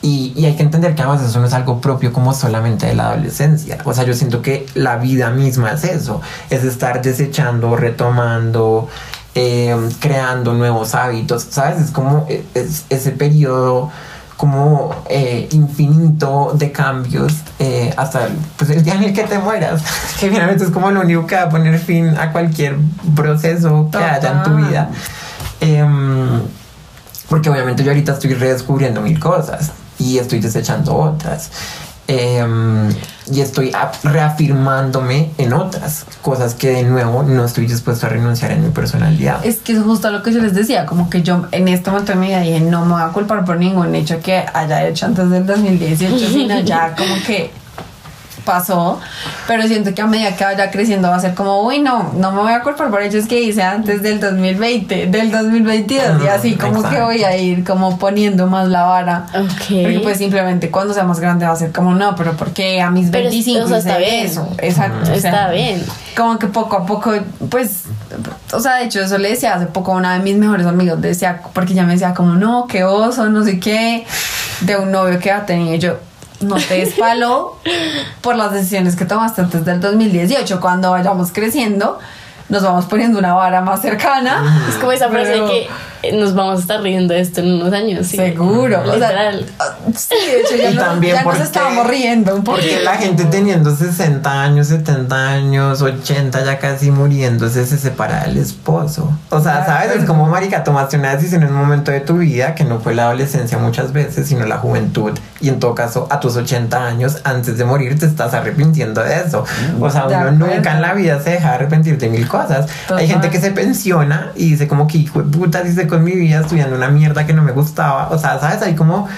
[0.00, 2.94] Y, y hay que entender que además eso no es algo propio como solamente de
[2.94, 3.78] la adolescencia.
[3.84, 6.20] O sea, yo siento que la vida misma es eso.
[6.50, 8.88] Es estar desechando, retomando,
[9.34, 11.46] eh, creando nuevos hábitos.
[11.50, 11.80] ¿Sabes?
[11.80, 13.90] Es como eh, es- ese periodo
[14.36, 19.36] como eh, infinito de cambios eh, hasta el, pues el día en el que te
[19.40, 19.82] mueras.
[20.20, 22.76] que finalmente es como lo único que va a poner fin a cualquier
[23.16, 24.90] proceso que haya en tu vida.
[25.60, 26.40] Em,
[27.28, 31.50] porque obviamente yo ahorita estoy redescubriendo mil cosas y estoy desechando otras.
[32.10, 32.88] Em,
[33.30, 33.70] y estoy
[34.02, 39.44] reafirmándome en otras cosas que de nuevo no estoy dispuesto a renunciar en mi personalidad.
[39.44, 42.12] Es que es justo lo que yo les decía, como que yo en este momento
[42.12, 45.04] de mi vida dije, no me voy a culpar por ningún hecho que haya hecho
[45.04, 47.50] antes del 2018, sino ya como que
[48.48, 48.98] pasó,
[49.46, 52.32] pero siento que a medida que vaya creciendo va a ser como, uy, no, no
[52.32, 56.54] me voy a culpar por hechos que hice antes del 2020, del 2022, y así
[56.56, 59.26] como que voy a ir como poniendo más la vara.
[59.34, 59.66] Ok.
[59.82, 62.90] Porque pues simplemente cuando sea más grande va a ser como, no, pero porque a
[62.90, 64.26] mis Pero es- 25 o sea, hice está bien.
[64.26, 64.48] eso?
[64.58, 65.02] Exacto.
[65.02, 65.84] o sea, Está bien.
[66.16, 67.12] como que poco a poco,
[67.50, 67.82] pues,
[68.52, 71.00] o sea, de hecho, eso le decía hace poco a una de mis mejores amigos,
[71.02, 74.06] decía, porque ella me decía como, no, qué oso, no sé qué,
[74.62, 75.98] de un novio que ha tenido y yo.
[76.40, 77.56] No te despalo
[78.20, 80.60] por las decisiones que tomaste antes del 2018.
[80.60, 81.98] Cuando vayamos creciendo,
[82.48, 84.64] nos vamos poniendo una vara más cercana.
[84.68, 85.68] Es como esa frase Pero- de que
[86.02, 88.06] eh, nos vamos a estar riendo de esto en unos años.
[88.06, 88.16] sí.
[88.16, 88.80] Seguro.
[88.82, 89.46] O sea, Literal.
[89.58, 89.64] ah,
[89.96, 92.66] sí, de hecho, ya, Y no- también ya nos porque- estábamos riendo un poquito.
[92.68, 98.38] Porque la gente teniendo 60 años, 70 años, 80 ya casi muriéndose se separa del
[98.38, 99.12] esposo.
[99.30, 99.96] O sea, ¿sabes?
[99.96, 102.94] Es como, marica, tomaste una decisión en un momento de tu vida que no fue
[102.94, 105.18] la adolescencia muchas veces, sino la juventud.
[105.40, 109.16] Y en todo caso, a tus 80 años, antes de morir, te estás arrepintiendo de
[109.20, 109.44] eso.
[109.80, 112.37] O sea, De uno nunca en la vida se deja de arrepentir de mil cosas.
[112.42, 112.66] Total.
[112.90, 116.12] Hay gente que se pensiona y dice como que, hijo de puta, hice con mi
[116.12, 118.08] vida estudiando una mierda que no me gustaba.
[118.10, 118.62] O sea, ¿sabes?
[118.62, 119.08] Hay como,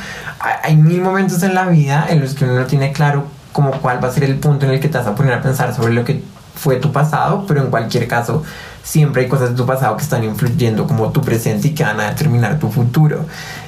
[0.62, 4.02] hay, mil momentos en la vida en los que uno no tiene claro como cuál
[4.02, 5.92] va a ser el punto en el que te vas a poner a pensar sobre
[5.92, 6.22] lo que
[6.54, 8.42] fue tu pasado, pero en cualquier caso
[8.82, 12.00] siempre hay cosas de tu pasado que están influyendo como tu presente y que van
[12.00, 13.24] a determinar tu futuro.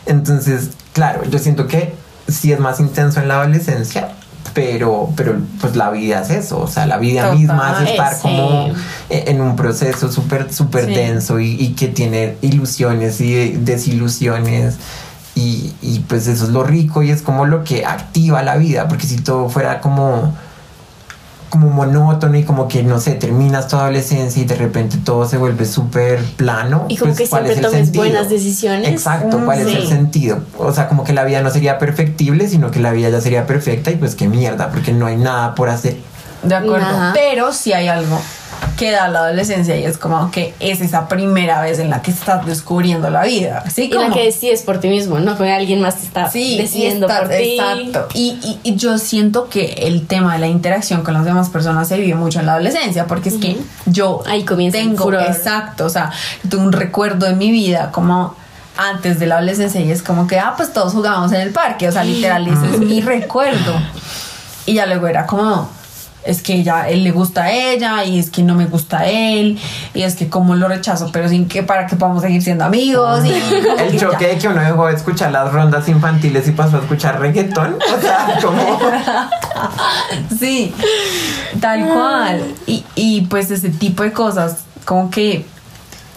[0.06, 1.94] Entonces, claro, yo siento que
[2.28, 4.10] sí es más intenso en la adolescencia,
[4.54, 8.14] pero, pero pues la vida es eso, o sea, la vida Total, misma es estar
[8.14, 8.20] sí.
[8.22, 8.68] como
[9.10, 10.94] e- en un proceso súper, súper Sí.
[10.94, 14.76] denso y, y que tiene ilusiones y desilusiones.
[15.34, 18.86] Y, y pues eso es lo rico y es como lo que activa la vida,
[18.88, 20.34] porque si todo fuera como
[21.52, 25.36] como monótono y como que no sé, terminas tu adolescencia y de repente todo se
[25.36, 26.86] vuelve súper plano.
[26.88, 28.04] Y como pues, que ¿cuál siempre es el tomes sentido?
[28.04, 28.88] buenas decisiones.
[28.88, 30.38] Exacto, ¿cuál es el sentido?
[30.56, 33.46] O sea, como que la vida no sería perfectible, sino que la vida ya sería
[33.46, 35.98] perfecta y pues qué mierda, porque no hay nada por hacer.
[36.42, 36.86] De acuerdo.
[36.86, 37.10] Ajá.
[37.12, 38.18] Pero si hay algo
[38.76, 42.10] que da la adolescencia y es como que es esa primera vez en la que
[42.10, 43.62] estás descubriendo la vida.
[43.66, 44.08] Así Y como.
[44.08, 47.10] la que decides por ti mismo, no con alguien más que está Sí, decidiendo y
[47.10, 47.58] está- por ti.
[47.58, 48.08] Exacto.
[48.14, 51.88] Y, y- y yo siento que el tema de la interacción con las demás personas
[51.88, 55.90] se vive mucho en la adolescencia, porque es que yo Ahí comienza tengo, exacto, o
[55.90, 56.10] sea,
[56.48, 58.34] tengo un recuerdo de mi vida como
[58.76, 61.88] antes de la adolescencia y es como que, ah, pues todos jugábamos en el parque,
[61.88, 63.74] o sea, literal, ese es mi recuerdo.
[64.64, 65.68] Y ya luego era como,
[66.24, 69.06] es que ella, él le gusta a ella y es que no me gusta a
[69.06, 69.58] él
[69.94, 73.24] y es que como lo rechazo, pero sin que para que podamos seguir siendo amigos.
[73.24, 74.28] Y El que choque ya.
[74.28, 77.76] de que uno dejó de escuchar las rondas infantiles y pasó a escuchar reggaetón.
[77.96, 78.78] O sea, como.
[80.38, 80.74] Sí,
[81.60, 82.42] tal cual.
[82.66, 85.46] Y, y pues ese tipo de cosas, como que,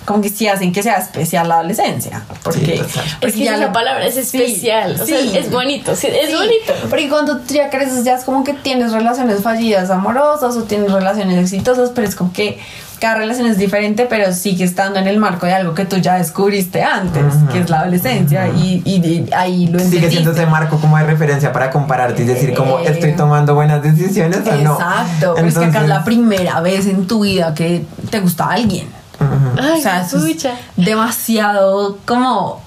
[0.05, 2.21] como que sí hacen que sea especial la adolescencia.
[2.43, 4.99] Porque, Sí, Es que ya lo- palabra es Sí, especial.
[5.01, 5.35] o sea, sí.
[5.35, 5.95] es bonito.
[5.95, 6.73] sí, es Sí, bonito.
[6.89, 10.91] Porque cuando tú ya creces ya es como que tienes relaciones fallidas amorosas o tienes
[10.91, 12.59] relaciones exitosas, pero es como que
[12.99, 16.15] cada relación es diferente, pero sigue estando en el marco de algo que tú ya
[16.15, 17.47] descubriste antes, Ujú.
[17.49, 20.41] que es la adolescencia, y, y- y ahí lo Sigue siendo entendiste.
[20.43, 24.39] ese marco como de referencia para compararte y decir como Eh, estoy tomando buenas decisiones
[24.47, 24.73] o no.
[24.75, 28.45] Exacto, pero es que acá es la primera vez en tu vida que te gusta
[28.49, 28.87] alguien.
[29.19, 30.51] Ay, o sea, eso es pucha.
[30.77, 32.61] demasiado como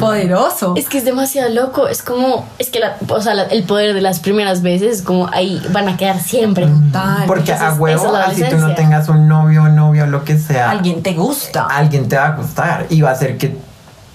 [0.00, 0.74] poderoso.
[0.76, 1.86] Es que es demasiado loco.
[1.86, 5.02] Es como, es que la- o sea, la- el poder de las primeras veces, es
[5.02, 6.66] como ahí van a quedar siempre.
[6.66, 7.24] Total.
[7.26, 10.70] Porque a huevo, así tú no tengas un novio o novia o lo que sea,
[10.70, 11.66] alguien te gusta.
[11.66, 13.56] alguien te va a gustar y va a hacer que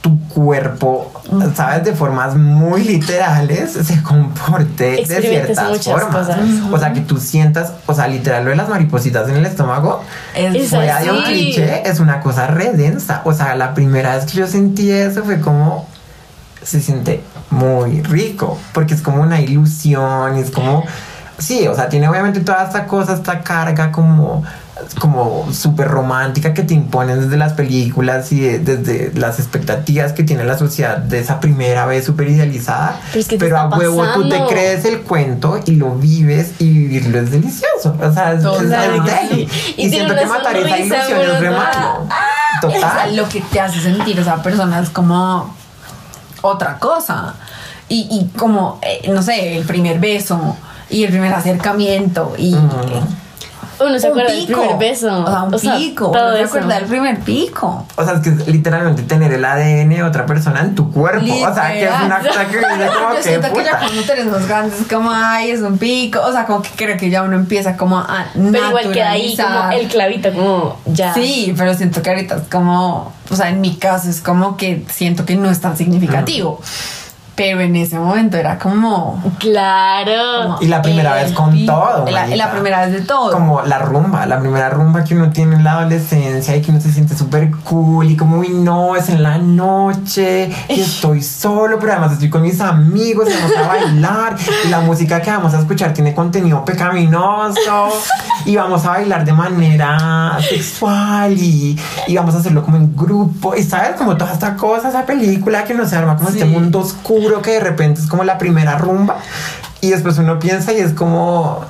[0.01, 1.11] tu cuerpo,
[1.55, 6.27] sabes, de formas muy literales se comporte de ciertas formas.
[6.27, 6.39] cosas.
[6.71, 10.03] O sea, que tú sientas, o sea, literal lo de las maripositas en el estómago,
[10.35, 13.21] Es fuera de un cliché, es una cosa re densa.
[13.25, 15.87] O sea, la primera vez que yo sentí eso fue como
[16.61, 20.83] se siente muy rico, porque es como una ilusión, es como
[21.37, 24.43] sí, o sea, tiene obviamente toda esta cosa, esta carga como
[24.99, 30.23] como súper romántica que te imponen desde las películas y de- desde las expectativas que
[30.23, 32.99] tiene la sociedad de esa primera vez súper idealizada.
[33.09, 36.51] Pero es que te Pero a huevo tú te crees el cuento y lo vives
[36.59, 37.95] y vivirlo es delicioso.
[38.01, 39.47] O sea, es, es- Total.
[39.77, 41.79] Y siento que matar esa ilusión es re amorosa.
[41.79, 42.07] malo.
[42.63, 43.15] O sea, Total.
[43.15, 45.55] lo que te hace sentir esa persona es como
[46.41, 47.35] otra cosa.
[47.89, 50.57] Y, y como, eh, no sé, el primer beso
[50.89, 52.55] y el primer acercamiento y...
[53.79, 54.59] Uno se un acuerda del pico.
[54.61, 55.23] primer beso.
[55.23, 56.11] O sea, un pico.
[56.11, 56.47] todo uno se eso.
[56.57, 57.85] acuerda del primer pico.
[57.95, 61.25] O sea, es que es literalmente tener el ADN de otra persona en tu cuerpo.
[61.25, 64.47] O sea, que es una cosa que como Yo siento que ya cuando tenés más
[64.47, 66.19] grandes es como, ay, es un pico.
[66.21, 69.35] O sea, como que creo que ya uno empieza como a Pero igual queda ahí
[69.35, 71.13] como el clavito, como ya.
[71.13, 74.85] Sí, pero siento que ahorita es como, o sea, en mi caso es como que
[74.89, 76.59] siento que no es tan significativo.
[77.37, 79.21] Pero en ese momento era como...
[79.39, 80.43] Claro.
[80.55, 83.31] como Y la primera vez con pico, todo, La, la primera vez de todo.
[83.31, 86.81] Como la rumba, la primera rumba que uno tiene en la adolescencia y que uno
[86.81, 91.77] se siente súper cool y como, uy, no, es en la noche y estoy solo,
[91.79, 95.53] pero además estoy con mis amigos y vamos a bailar y la música que vamos
[95.53, 97.89] a escuchar tiene contenido pecaminoso
[98.45, 103.55] y vamos a bailar de manera sexual y, y vamos a hacerlo como en grupo
[103.55, 106.39] y sabes, como toda esta cosa, esa película que nos arma como Sí.
[106.39, 109.17] este mundo oscuro que de repente es como la primera rumba
[109.81, 111.65] y después uno piensa y es como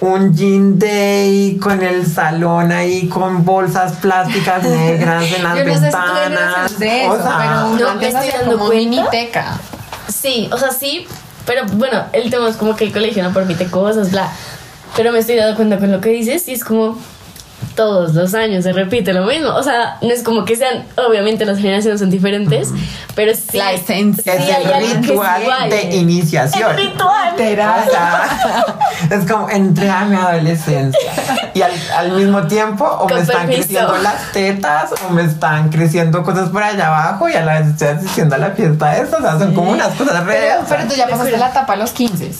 [0.00, 5.74] un gin day con el salón ahí con bolsas plásticas negras en las Yo no
[5.74, 6.56] sé si tú ventanas.
[6.66, 9.58] eres de eso, o sea, pero uno No, antes me estoy dando como miniteca.
[10.08, 11.06] Sí, o sea, sí,
[11.46, 14.28] pero bueno, el tema es como que el colegio no permite cosas, bla.
[14.96, 16.96] Pero me estoy dando cuenta con lo que dices y es como
[17.74, 19.50] todos los años se repite lo mismo.
[19.50, 22.70] O sea, no es como que sean, obviamente las generaciones son diferentes,
[23.14, 23.56] pero sí.
[23.56, 24.32] La esencia.
[24.36, 26.70] sí es hay algo que el ritual de iniciación.
[26.72, 27.34] El ritual.
[29.10, 30.98] Es como entré a mi adolescencia
[31.54, 33.60] y al, al mismo tiempo o Con me están permiso.
[33.68, 37.68] creciendo las tetas o me están creciendo cosas por allá abajo y a la vez
[37.68, 39.02] estoy asistiendo a la fiesta de.
[39.02, 41.76] O sea, son como unas cosas re Pero, pero tú ya pasaste la etapa a
[41.76, 42.32] los 15.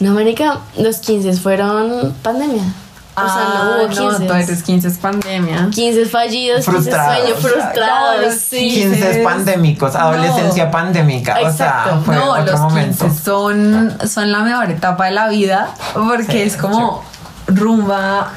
[0.00, 2.62] No, marica, los 15 fueron pandemia.
[3.14, 4.02] O sea, no hubo 15.
[4.02, 5.68] Ah, No, tú eres 15 es pandemia.
[5.70, 7.16] 15 fallidos, 15 Frustrados.
[7.18, 8.34] sueños No, frustrados.
[8.36, 8.70] sí.
[8.74, 10.70] 15 pandémicos, adolescencia No.
[10.70, 11.34] pandémica.
[11.34, 12.02] O sea, Exacto.
[12.06, 13.04] fue no, otro los momento.
[13.04, 17.04] 15 son, son la mejor etapa de la vida porque Sí, es como
[17.48, 18.30] rumba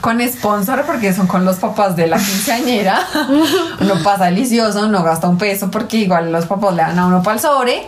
[0.00, 3.00] con sponsor porque son con los papás de la quinceañera.
[3.80, 7.22] uno pasa delicioso, no gasta un peso porque igual los papás le dan a uno
[7.22, 7.86] para el sobre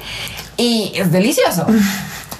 [0.56, 1.66] y es delicioso.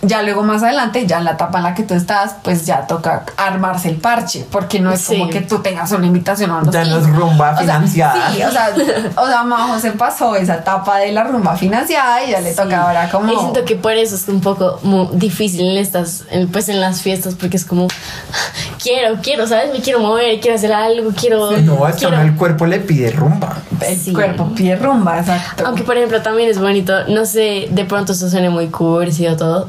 [0.06, 2.86] Ya luego más adelante, ya en la etapa en la que tú estás, pues ya
[2.86, 5.16] toca armarse el parche, porque no es Sí.
[5.18, 7.18] como que tú tengas una invitación a unos Ya no es 15.
[7.20, 8.30] rumba O sea, financiada.
[8.32, 8.68] sí, o sea,
[9.16, 12.82] o sea, Majo se pasó esa etapa de la rumba financiada y ya le toca
[12.82, 13.32] ahora como...
[13.32, 16.80] Y siento que por eso es un poco mu- difícil en estas, en- pues en
[16.80, 17.88] las fiestas, porque es como,
[18.82, 19.72] quiero, quiero, ¿sabes?
[19.72, 21.52] Me quiero mover, quiero hacer algo, quiero...
[21.58, 23.56] No, es que a quiero- el cuerpo le pide rumba.
[23.80, 24.12] el sí.
[24.12, 25.64] cuerpo pide rumba, exacto.
[25.66, 29.36] Aunque, por ejemplo, también es bonito, no sé, de pronto esto suene muy cursi o
[29.36, 29.68] todo,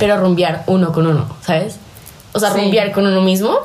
[0.00, 1.76] pero rumbear uno con uno, ¿sabes?
[2.32, 2.60] O sea, Sí.
[2.60, 3.56] rumbear con uno mismo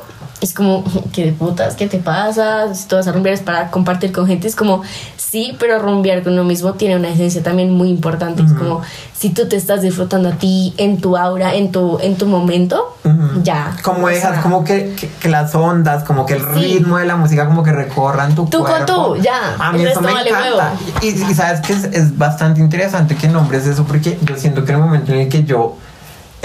[0.42, 0.84] es como,
[1.14, 1.76] ¿qué de putas?
[1.76, 2.74] ¿Qué te pasa?
[2.76, 4.82] Si tú vas a rumbear es para compartir con gente, es como,
[5.18, 8.44] sí, pero rumbear con uno mismo tiene una esencia también muy importante.
[8.44, 8.82] Es como,
[9.18, 12.96] si tú te estás disfrutando a ti, en tu aura, en tu, en tu momento,
[13.04, 13.42] Ujú.
[13.44, 13.76] ya.
[13.84, 16.48] Como dejas sea, como que, que, que las ondas, como que el Sí.
[16.78, 19.14] ritmo de la música como que recorran tu Tú con cuerpo.
[19.16, 19.56] tú, ya.
[19.60, 20.74] A mí eso me vale encanta.
[21.02, 24.72] Y, y sabes que es, es bastante interesante que nombres eso porque yo siento que
[24.74, 25.76] en el momento en el que yo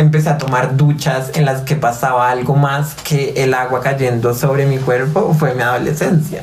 [0.01, 4.66] empecé a tomar duchas en las que pasaba algo más que el agua cayendo sobre
[4.66, 6.42] mi cuerpo fue mi adolescencia.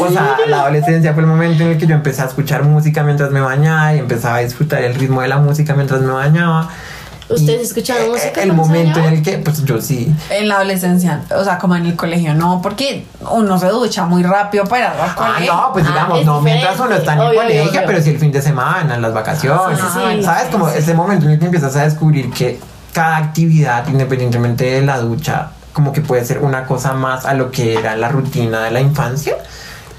[0.00, 3.02] O sea, la adolescencia fue el momento en el que yo empecé a escuchar música
[3.02, 6.68] mientras me bañaba y empezaba a disfrutar el ritmo de la música mientras me bañaba.
[7.28, 10.14] ¿Ustedes Y, escuchaban eh, música El momento en el que, pues yo sí.
[10.30, 14.22] En la adolescencia, o sea, como en el colegio, no, porque uno se ducha muy
[14.22, 15.52] rápido para ir al Ah, colegio.
[15.52, 17.82] no, pues Ah, digamos, es no mientras uno está en el Obvio, colegio, obvio.
[17.84, 19.76] pero sí el fin de semana, en las vacaciones.
[19.76, 20.22] Sí, sí.
[20.22, 20.44] ¿Sabes?
[20.44, 22.60] Sí, Como sí, ese momento en el que empiezas a descubrir que
[22.96, 27.50] cada actividad, independientemente de la ducha, como que puede ser una cosa más a lo
[27.50, 29.36] que era la rutina de la infancia.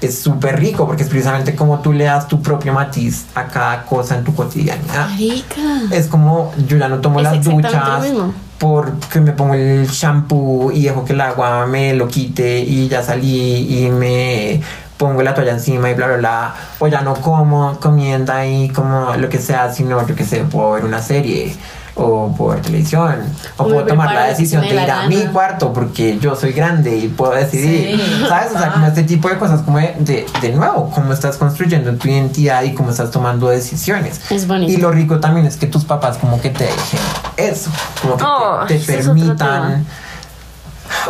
[0.00, 3.84] Es súper rico porque es precisamente como tú le das tu propio matiz a cada
[3.84, 5.10] cosa en tu cotidianidad.
[5.10, 5.62] Marica.
[5.92, 8.04] Es como yo ya no tomo Es las duchas
[8.58, 13.04] porque me pongo el shampoo y dejo que el agua me lo quite y ya
[13.04, 14.60] salí y me
[14.96, 19.14] pongo la toalla encima y bla bla bla o ya no como comienda y como
[19.14, 21.54] lo que sea sino yo que sé puedo ver una serie
[22.00, 23.16] o por televisión
[23.56, 27.08] o puedo tomar la decisión de ir a mi cuarto porque yo soy grande y
[27.08, 28.24] puedo decidir Sí.
[28.28, 31.36] sabes o sea como este tipo de cosas como de, de, de nuevo cómo estás
[31.36, 34.20] construyendo tu identidad y cómo estás tomando decisiones.
[34.30, 34.72] Es bonito.
[34.72, 37.00] y lo rico también es que tus papás como que te dejen
[37.36, 37.70] eso,
[38.00, 39.84] como que Oh, te, te es otro permitan,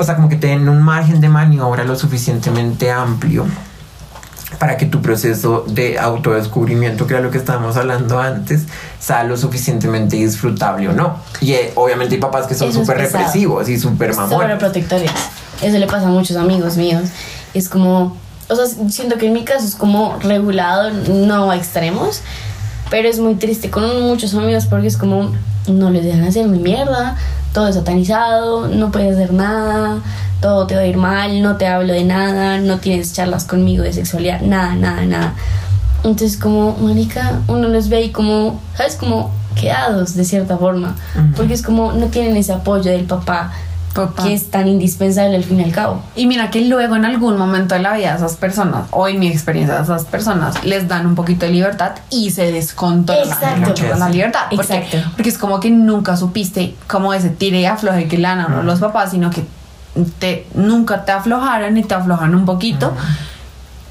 [0.00, 3.44] o sea, como que te den un margen de maniobra lo suficientemente amplio
[4.58, 8.64] para que tu proceso de autodescubrimiento, que era lo que estábamos hablando antes,
[8.98, 11.18] sea lo suficientemente disfrutable o no.
[11.40, 14.38] Y eh, obviamente hay papás que son súper represivos y súper mamones.
[14.38, 15.10] Sobreprotectores.
[15.62, 17.10] Eso le pasa a muchos amigos míos.
[17.52, 18.16] Es como,
[18.48, 22.22] o sea, siento que en mi caso es como regulado, no a extremos,
[22.90, 25.32] pero es muy triste con muchos amigos porque es como,
[25.68, 27.16] no les dejan hacer mi mierda,
[27.52, 29.98] todo es satanizado, no puedes hacer nada,
[30.40, 33.82] todo te va a ir mal, no te hablo de nada, no tienes charlas conmigo
[33.82, 35.34] de sexualidad, nada, nada, nada.
[36.04, 38.94] Entonces como, marica, uno los ve ahí como, ¿sabes?
[38.94, 40.94] Como quedados de cierta forma,
[41.36, 43.52] porque es como, no tienen ese apoyo del papá
[44.06, 44.24] Papá.
[44.24, 46.02] que es tan indispensable al fin y al cabo.
[46.16, 49.18] Y mira que luego en algún momento de la vida de esas personas, o en
[49.18, 53.68] mi experiencia de esas personas, les dan un poquito de libertad y se descontrola Exacto.
[53.68, 54.46] mucho la libertad.
[54.50, 55.10] Porque, Exacto.
[55.16, 58.46] porque es como que nunca supiste como ese tire y afloje que le dan a
[58.46, 59.44] uno los papás, sino que
[60.18, 62.92] te, nunca te aflojaron y te aflojan un poquito.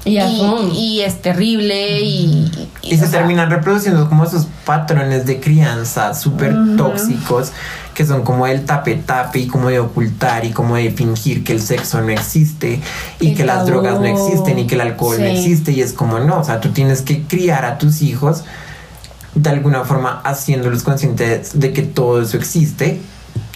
[0.04, 2.50] Y, es terrible y,
[2.82, 7.52] Y se sea, terminan reproduciendo como esos patrones de crianza súper tóxicos
[7.98, 11.60] que son como el tape-tape y como de ocultar y como de fingir que el
[11.60, 12.80] sexo no existe
[13.18, 15.72] y El que las drogas no existen y que el alcohol no existe.
[15.72, 18.44] Y es como no, o sea, tú tienes que criar a tus hijos
[19.34, 23.00] de alguna forma haciéndolos conscientes de que todo eso existe,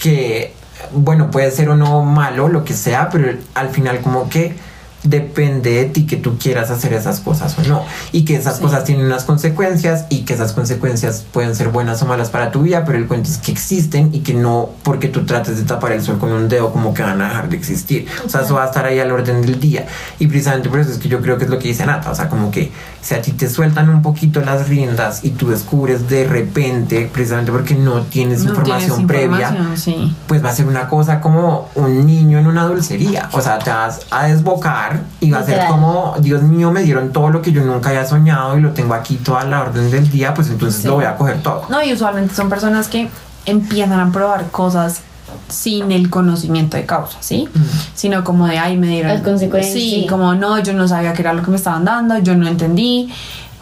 [0.02, 0.52] que
[0.92, 4.56] bueno, puede ser o no malo, lo que sea, pero al final como que
[5.04, 7.84] depende de ti que tú quieras hacer esas cosas o no.
[8.12, 8.62] Y que esas Sí.
[8.62, 12.62] cosas tienen unas consecuencias y que esas consecuencias pueden ser buenas o malas para tu
[12.62, 15.92] vida, pero el cuento es que existen y que no porque tú trates de tapar
[15.92, 18.06] el sol con un dedo como que van a dejar de existir.
[18.24, 19.86] O sea, eso va a estar ahí al orden del día.
[20.18, 22.10] Y precisamente por eso es que yo creo que es lo que dice Nata.
[22.10, 25.50] O sea, como que si a ti te sueltan un poquito las riendas y tú
[25.50, 30.14] descubres de repente, precisamente porque no tienes no información tienes previa, sí.
[30.28, 33.28] pues va a ser una cosa como un niño en una dulcería.
[33.32, 37.12] O sea, te vas a desbocar y va a ser como, Dios mío, me dieron
[37.12, 40.10] todo lo que yo nunca había soñado y lo tengo aquí toda la orden del
[40.10, 40.88] día, pues entonces Sí.
[40.88, 41.64] lo voy a coger todo.
[41.68, 43.08] No, y usualmente son personas que
[43.46, 45.00] empiezan a probar cosas
[45.48, 47.48] sin el conocimiento de causa, ¿sí?
[47.94, 49.12] Sino como de, ay, me dieron...
[49.12, 50.06] Las consecuencias, Sí, sí.
[50.08, 53.12] como no, yo no sabía qué era lo que me estaban dando, yo no entendí.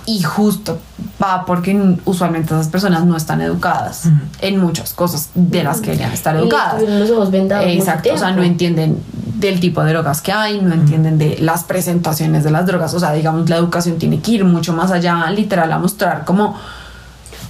[0.06, 0.78] Y justo
[1.22, 4.08] va porque usualmente esas personas no están educadas
[4.40, 6.76] en muchas cosas de las que deberían estar Y educadas.
[6.78, 7.66] tuvieron los ojos vendados.
[7.68, 8.98] Exacto, o sea, no entienden
[9.36, 13.00] del tipo de drogas que hay, no entienden de las presentaciones de las drogas, o
[13.00, 16.56] sea, digamos, la educación tiene que ir mucho más allá, literal, a mostrar como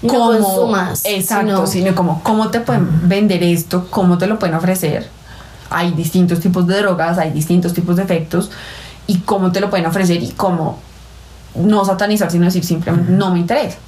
[0.03, 4.39] No cómo- consumas, exacto, sino- sino como cómo te pueden vender esto, cómo te lo
[4.39, 5.09] pueden ofrecer.
[5.69, 8.51] Hay distintos tipos de drogas, hay distintos tipos de efectos
[9.07, 10.79] y cómo te lo pueden ofrecer y cómo
[11.55, 13.79] no satanizar, sino decir simplemente no me interesa.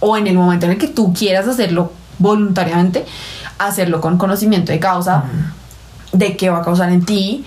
[0.00, 3.04] O en el momento en el que tú quieras hacerlo voluntariamente,
[3.58, 5.24] hacerlo con conocimiento de causa,
[6.12, 7.44] de qué va a causar en ti,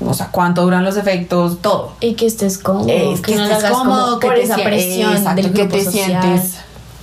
[0.00, 1.94] o sea, cuánto duran los efectos, todo.
[2.00, 2.88] Y que estés cómodo.
[2.88, 5.52] Es que, no lo estés hagas como cómodo, que por te esa presión exacto, del
[5.52, 6.22] que grupo te social.
[6.22, 6.56] sientes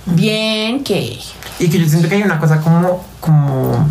[0.06, 1.18] bien, que
[1.58, 3.88] Y que yo siento que hay una cosa como, como,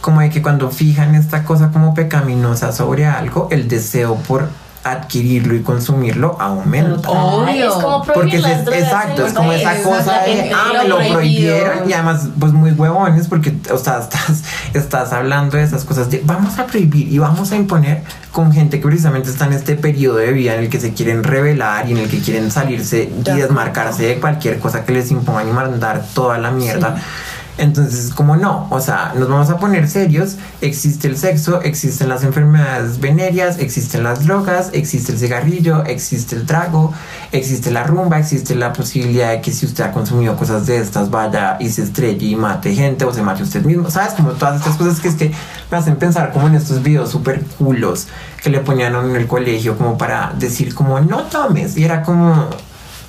[0.00, 4.48] como de que cuando fijan esta cosa como pecaminosa sobre algo, el deseo por
[4.84, 7.08] adquirirlo y consumirlo aumenta.
[7.08, 7.68] Obvio.
[7.68, 11.88] Es como Porque es, exacto, en es como esa cosa de, ah, me lo prohibieron
[11.88, 16.22] y además, pues muy huevones porque, o sea, estás, estás hablando de esas cosas de
[16.24, 20.16] vamos a prohibir y vamos a imponer con gente que precisamente está en este periodo
[20.16, 23.30] de vida en el que se quieren revelar y en el que quieren salirse y
[23.30, 26.96] desmarcarse de cualquier cosa que les impongan y mandar toda la mierda.
[27.56, 30.36] Entonces, como no, o sea, nos vamos a poner serios.
[30.60, 36.46] Existe el sexo, existen las enfermedades venéreas, existen las drogas, existe el cigarrillo, existe el
[36.46, 36.92] trago,
[37.30, 41.10] existe la rumba, existe la posibilidad de que si usted ha consumido cosas de estas,
[41.10, 43.88] vaya y se estrelle y mate gente o se mate usted mismo.
[43.88, 44.14] ¿Sabes?
[44.14, 45.32] Como todas estas cosas que es que
[45.70, 48.08] me hacen pensar como en estos videos súper culos
[48.42, 51.76] que le ponían en el colegio como para decir como no tomes.
[51.76, 52.48] Y era como,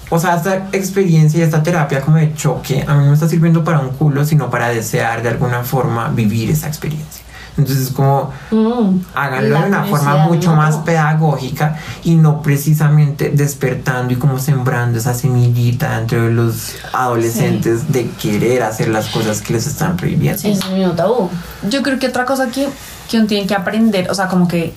[0.09, 3.27] o sea, esta experiencia y esta terapia como de choque a mí no me está
[3.27, 7.23] sirviendo para un culo, sino para desear de alguna forma vivir esa experiencia.
[7.57, 8.99] Entonces, como Mm.
[9.15, 10.57] háganlo de una forma mucho ¿no?
[10.57, 18.09] más pedagógica y no precisamente despertando y como sembrando esa semillita entre los adolescentes de
[18.21, 20.37] querer hacer las cosas que les están prohibiendo.
[20.37, 21.29] Ese es mismo tabú.
[21.69, 22.67] Yo creo que otra cosa que,
[23.09, 24.73] que uno tiene que aprender, o sea, como que,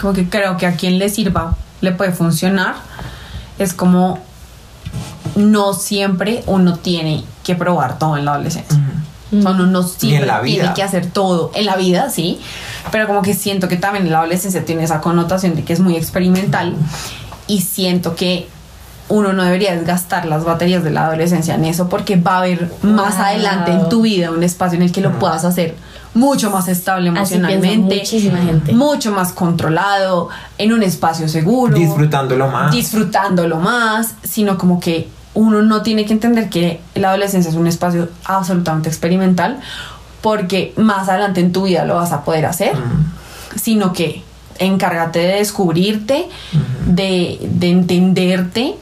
[0.00, 2.74] como que creo que a quien le sirva le puede funcionar,
[3.58, 4.18] es como
[5.36, 8.78] no siempre uno tiene que probar todo en la adolescencia.
[9.36, 10.60] O sea, uno no siempre la vida.
[10.60, 12.38] tiene que hacer todo en la vida, sí,
[12.92, 15.96] pero como que siento que también la adolescencia tiene esa connotación de que es muy
[15.96, 16.74] experimental
[17.48, 18.48] y siento que
[19.08, 22.70] uno no debería desgastar las baterías de la adolescencia en eso porque va a haber
[22.82, 25.74] más adelante en tu vida un espacio en el que lo puedas hacer
[26.14, 28.72] mucho más estable emocionalmente, muchísima gente.
[28.72, 30.28] mucho más controlado,
[30.58, 32.72] en un espacio seguro, Disfrutándolo más.
[32.72, 37.66] disfrutándolo más, sino como que uno no tiene que entender que la adolescencia es un
[37.66, 39.60] espacio absolutamente experimental
[40.20, 42.72] porque más adelante en tu vida lo vas a poder hacer,
[43.60, 44.22] sino que
[44.58, 46.28] encárgate de descubrirte,
[46.86, 48.76] de, de entenderte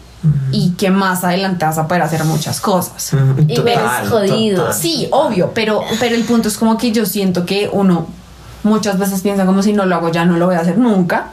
[0.52, 3.12] y que más adelante vas a poder hacer muchas cosas.
[3.48, 3.78] Y ves
[4.08, 4.58] jodido.
[4.58, 4.74] total.
[4.74, 8.06] Sí, obvio, pero, pero el punto es como que yo siento que uno
[8.62, 11.32] muchas veces piensa como si no lo hago ya no lo voy a hacer nunca.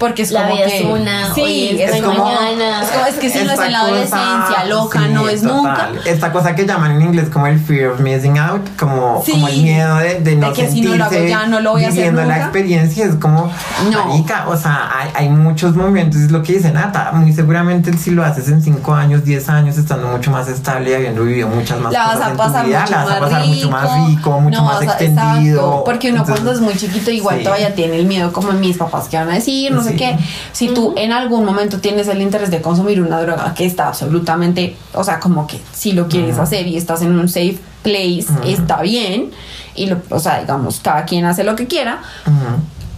[0.00, 2.82] Porque es La como vida que es una, sí, hoy es, es, como, mañana.
[2.82, 5.42] es como es que si no es en la cosa- adolescencia loca, sí, no es
[5.42, 5.56] total.
[5.56, 5.88] nunca.
[6.06, 9.32] Esta cosa que llaman en inglés como el fear of missing out, como, Sí.
[9.32, 11.60] como el miedo de, de no De que si sentirse no lo hago ya, no
[11.60, 12.40] lo voy a hacer viviendo la nunca.
[12.44, 13.04] experiencia.
[13.04, 13.52] Es como,
[13.90, 14.06] No.
[14.06, 18.10] marica, o sea, hay, hay muchos momentos, es lo que dice Nata, muy seguramente si
[18.10, 21.78] lo haces en 5 años, 10 años, estando mucho más estable y habiendo vivido muchas
[21.78, 23.54] más La vas cosas a en pasar tu vida, mucho la vas a pasar rico,
[23.54, 25.60] mucho más rico, mucho no más vas a- extendido.
[25.60, 27.44] exacto, porque uno Entonces, cuando es muy chiquito igual sí.
[27.44, 29.96] todavía tiene el miedo como mis papás que van a decir, no sé Sí.
[29.96, 30.16] qué.
[30.52, 34.76] Si tú en algún momento tienes el interés de consumir una droga que está absolutamente,
[34.94, 38.80] o sea, como que si lo quieres hacer y estás en un safe place, está
[38.82, 39.30] bien.
[39.74, 42.00] Y lo, o sea, digamos, cada quien hace lo que quiera,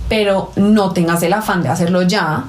[0.08, 2.44] pero no tengas el afán de hacerlo ya.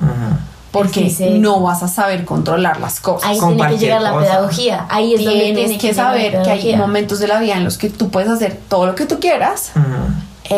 [0.71, 1.29] Porque Sí, sí.
[1.39, 3.29] no vas a saber controlar las cosas.
[3.29, 4.87] Ahí Con tiene que llegar la pedagogía.
[4.89, 7.63] Ahí es donde tienes tiene que la saber que hay momentos de la vida en
[7.63, 9.85] los que tú puedes hacer todo lo que tú quieras Ujú.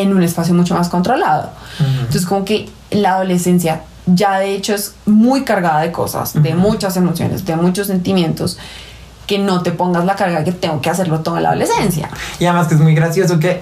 [0.02, 1.50] En un espacio mucho más controlado.
[1.80, 6.96] Entonces como que la adolescencia ya de hecho es muy cargada de cosas, de muchas
[6.98, 8.58] emociones, de muchos sentimientos,
[9.26, 12.10] que no te pongas la carga que tengo que hacerlo todo en la adolescencia.
[12.40, 13.62] Y además que es muy gracioso que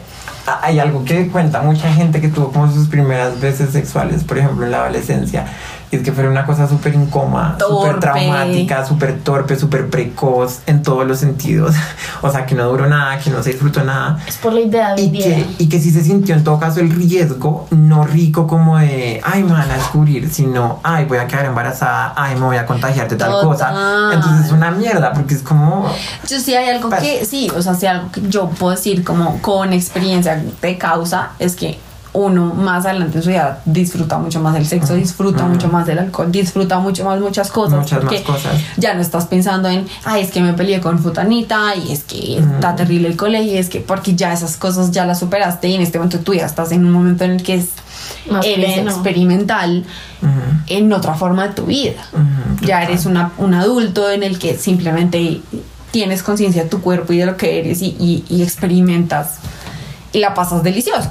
[0.61, 4.65] hay algo que cuenta mucha gente que tuvo como sus primeras veces sexuales, por ejemplo,
[4.65, 5.45] en la adolescencia.
[5.93, 10.81] Y es que fue una cosa súper incómoda, súper traumática, súper torpe, súper precoz en
[10.81, 11.75] todos los sentidos.
[12.25, 14.17] O sea, que no duró nada, que no se disfrutó nada.
[14.25, 15.25] Es por la idea Y vendida.
[15.25, 19.19] que, y que sí se sintió en todo caso el riesgo, no rico como de,
[19.25, 22.65] ay, me van a descubrir, sino, ay, voy a quedar embarazada, ay, me voy a
[22.65, 23.45] contagiar de tal Total.
[23.47, 24.13] cosa.
[24.13, 25.91] Entonces es una mierda, porque es como,
[26.29, 29.03] Yo sí hay algo Pues- que, sí, o sea, sí algo que yo puedo decir
[29.03, 31.77] como con experiencia de causa, es que
[32.14, 35.97] uno más adelante en su vida disfruta mucho más del sexo, disfruta mucho más del
[35.97, 37.80] alcohol, disfruta mucho más muchas cosas.
[37.80, 38.53] Muchas más porque cosas.
[38.78, 42.38] Ya no estás pensando en, ay, es que me peleé con futanita y es que
[42.38, 45.74] está terrible el colegio, y es que porque ya esas cosas ya las superaste y
[45.76, 47.70] en este momento tú ya estás en un momento en el que es,
[48.30, 48.91] Más eres pleno.
[48.91, 49.84] experimental
[50.22, 50.32] ujú,
[50.68, 51.93] en otra forma de tu vida.
[52.14, 52.84] ujú, Ya total.
[52.84, 55.41] eres una, un adulto en el que simplemente
[55.91, 59.38] tienes conciencia de tu cuerpo y de lo que eres y, y- y experimentas
[60.11, 61.09] y la pasas delicioso.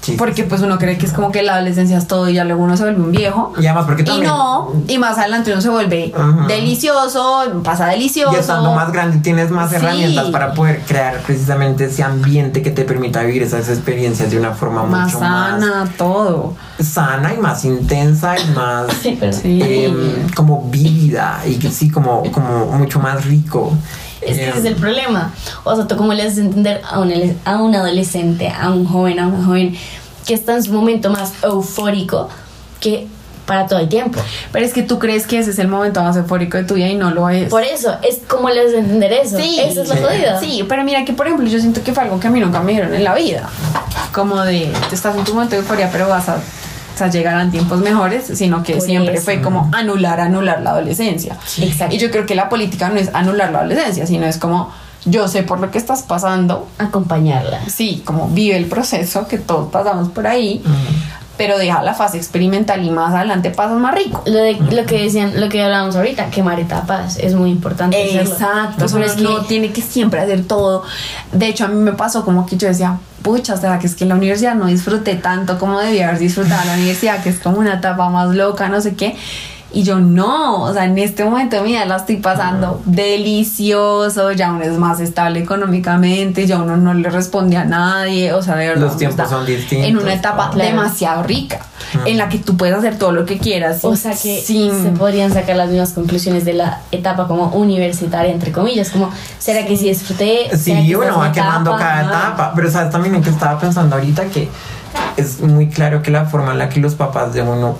[0.00, 2.44] Sí, Porque pues uno cree que es como que la adolescencia es todo y ya
[2.44, 3.52] luego uno se vuelve un viejo.
[3.58, 4.26] Y además porque Y también...
[4.32, 6.12] no, y más adelante uno se vuelve
[6.48, 8.34] delicioso, pasa delicioso.
[8.34, 9.76] Y estando más grande tienes más Sí.
[9.76, 14.52] herramientas para poder crear precisamente ese ambiente que te permita vivir esas experiencias de una
[14.52, 16.54] forma más mucho sana, todo.
[16.80, 18.86] sana y más intensa y más
[19.42, 23.72] Sí, em, como vívida y que sí como, como mucho más rico.
[24.30, 25.32] Es que ese es el problema.
[25.64, 27.12] O sea, tú cómo le haces entender a un,
[27.44, 29.76] a un adolescente, a un joven, a una joven
[30.26, 32.28] que está en su momento más eufórico
[32.80, 33.06] que
[33.46, 34.20] para todo el tiempo.
[34.52, 36.88] Pero es que tú crees que ese es el momento más eufórico de tu vida
[36.88, 37.48] y no lo es.
[37.48, 39.38] Por eso, es como le haces entender eso.
[39.38, 40.00] Sí, Eso es lo sí.
[40.02, 40.40] jodido.
[40.40, 42.60] Sí, pero mira que por ejemplo yo siento que fue algo que a mí nunca
[42.60, 43.48] me dieron en la vida.
[44.12, 46.38] Como de, te estás en tu momento de euforia, pero vas a,
[46.98, 49.24] sea, llegar a tiempos mejores, sino que Por siempre eso.
[49.24, 51.36] fue como anular, anular la adolescencia.
[51.60, 51.94] Exacto.
[51.94, 54.70] Y yo creo que la política no es anular la adolescencia, sino es como,
[55.04, 57.60] yo sé por lo que estás pasando, Acompañarla.
[57.68, 60.62] sí, como vive el proceso, que todos pasamos por ahí,
[61.38, 64.22] pero deja la fase experimental y más adelante pasas más rico.
[64.26, 67.96] Lo, de, lo que decían, lo que hablábamos ahorita, quemar etapas, es muy importante.
[68.20, 70.82] Exacto, Pero es es que- no tiene que siempre hacer todo.
[71.32, 73.94] De hecho, a mí me pasó como que yo decía, pucha, o sea, que es
[73.94, 77.38] que en la universidad no disfruté tanto como debía haber disfrutado la universidad, que es
[77.38, 79.16] como una etapa más loca, no sé qué.
[79.70, 84.32] Y yo no, o sea, en este momento de mi vida la estoy pasando delicioso,
[84.32, 88.56] ya uno es más estable económicamente, ya uno no le responde a nadie, o sea,
[88.56, 88.86] de verdad.
[88.86, 90.70] Los tiempos son distintos, En una etapa claro.
[90.70, 91.60] demasiado rica,
[92.06, 93.84] en la que tú puedes hacer todo lo que quieras.
[93.84, 98.32] O sea que sin- se podrían sacar las mismas conclusiones de la etapa como universitaria,
[98.32, 100.48] entre comillas, como, ¿será que sí disfruté?
[100.56, 102.08] ¿Será que Sí, uno va quemando cada Ajá.
[102.08, 102.52] etapa.
[102.56, 104.48] Pero sabes también en que estaba pensando ahorita que
[105.18, 107.78] es muy claro que la forma en la que los papás de uno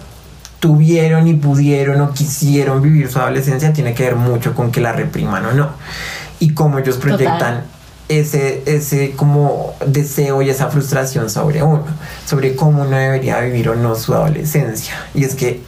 [0.61, 4.93] tuvieron y pudieron o quisieron vivir su adolescencia tiene que ver mucho con que la
[4.93, 5.71] repriman o no.
[6.41, 7.17] Y cómo ellos Total.
[7.17, 7.65] proyectan
[8.09, 11.85] ese, ese como deseo y esa frustración sobre uno,
[12.25, 14.95] sobre cómo uno debería vivir o no su adolescencia.
[15.15, 15.63] Y es que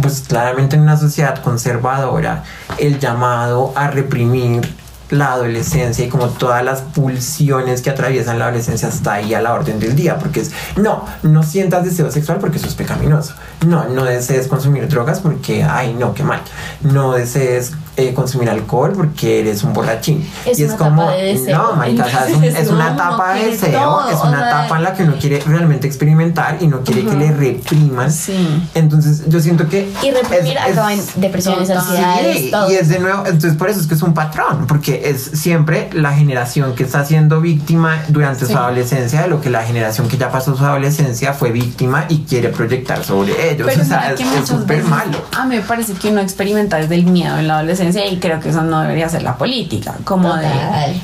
[0.00, 2.44] pues claramente en una sociedad conservadora
[2.78, 4.79] el llamado a reprimir
[5.10, 9.52] la adolescencia y como todas las pulsiones que atraviesan la adolescencia está ahí a la
[9.52, 13.34] orden del día porque es no, no sientas deseo sexual porque eso es pecaminoso.
[13.66, 16.40] No, no desees consumir drogas porque ay no, qué mal.
[16.82, 21.58] No desees eh, consumir alcohol porque eres un borrachín Es y es como de deseo.
[21.58, 24.76] no, marica, es, un- es No, una etapa de deseo todo, es una sea, etapa
[24.76, 28.68] en la que uno quiere realmente experimentar y no quiere que le repriman Sí.
[28.74, 32.98] entonces yo siento que Y reprimir es- acaba en depresiones, ansiedades, Sí, y es de
[33.00, 36.84] nuevo, entonces por eso es que es un patrón, porque es siempre la generación que
[36.84, 38.52] está siendo víctima durante Sí.
[38.52, 42.18] su adolescencia de lo que la generación que ya pasó su adolescencia fue víctima y
[42.20, 43.66] quiere proyectar sobre ellos.
[43.68, 45.18] Pero o sea, es súper malo.
[45.36, 48.40] A mí me parece que uno experimenta desde el miedo en la adolescencia y creo
[48.40, 49.96] que eso no debería ser la política.
[50.04, 50.48] Como de,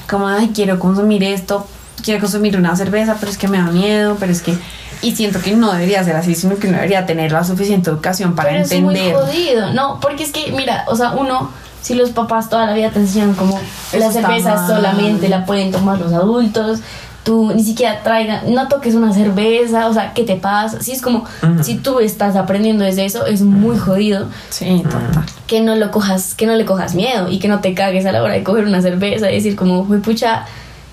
[0.08, 1.66] como ay, quiero consumir esto,
[2.02, 4.56] quiero consumir una cerveza, pero es que me da miedo, pero es que.
[5.02, 8.34] Y siento que no debería ser así, sino que uno debería tener la suficiente educación
[8.34, 8.96] para Pero entender.
[8.96, 9.72] es muy jodido.
[9.74, 11.50] No, porque es que, mira, o sea, uno,
[11.82, 13.60] si los papás toda la vida te enseñan como
[13.92, 16.80] la está cerveza solamente la pueden tomar los adultos,
[17.26, 20.80] tú ni siquiera traigan, no toques una cerveza, o sea, ¿qué te pasa?
[20.80, 21.24] Si es como,
[21.60, 25.24] si tú estás aprendiendo desde eso, es muy jodido Sí, total.
[25.48, 28.12] que no lo cojas, que no le cojas miedo y que no te cagues a
[28.12, 30.44] la hora de coger una cerveza y decir como, "Jue pucha,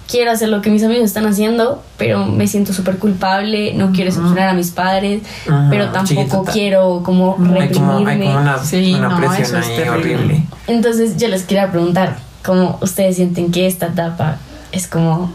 [0.09, 4.09] quiero hacer lo que mis amigos están haciendo, pero me siento súper culpable, no quiero
[4.09, 5.21] decepcionar a mis padres,
[5.69, 7.67] pero tampoco quiero como Hay como, hay
[8.05, 8.25] reprimirme.
[8.25, 10.43] como una, Sí, una no, presión eso es horrible.
[10.65, 14.37] Entonces yo les quería preguntar, ¿cómo ustedes sienten que esta etapa
[14.71, 15.31] es como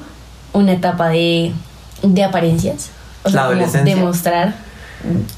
[0.58, 1.52] una etapa de,
[2.02, 2.90] de apariencias?
[3.24, 3.94] O La sea, como adolescencia.
[3.96, 4.54] demostrar.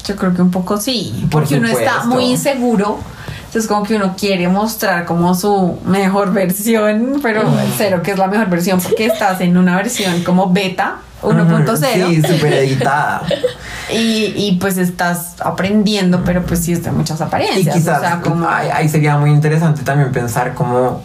[0.05, 2.99] Yo creo que un poco sí, Por porque uno está muy inseguro.
[3.45, 7.43] Entonces como que uno quiere mostrar como su mejor versión, pero
[7.77, 12.21] cero que es la mejor versión porque estás en una versión como beta 1.0 Sí,
[12.23, 13.21] súper editada.
[13.93, 17.75] y, y pues estás aprendiendo, pero pues sí es de muchas Y apariencias.
[17.75, 21.03] quizás o sea, como ahí, ahí sería muy interesante también pensar como,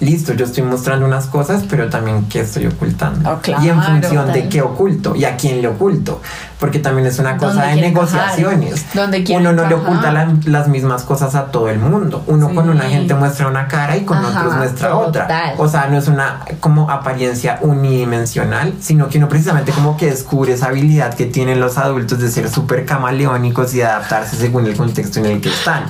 [0.00, 3.30] listo, yo estoy mostrando unas cosas, pero también qué estoy ocultando.
[3.30, 6.20] Oh, claro, y en función de qué oculto y a quién le oculto.
[6.58, 8.84] Porque también es una cosa ¿Dónde de negociaciones.
[8.92, 12.22] ¿Dónde quiere Uno no le oculta la- las mismas cosas a todo el mundo.
[12.26, 12.54] Uno Sí.
[12.54, 15.54] con una gente muestra una cara y con Ajá, otros muestra otra.
[15.56, 20.52] O sea, no es una como apariencia unidimensional, sino que uno precisamente como que descubre
[20.52, 24.76] esa habilidad que tienen los adultos de ser súper camaleónicos y de adaptarse según el
[24.76, 25.84] contexto en el que están.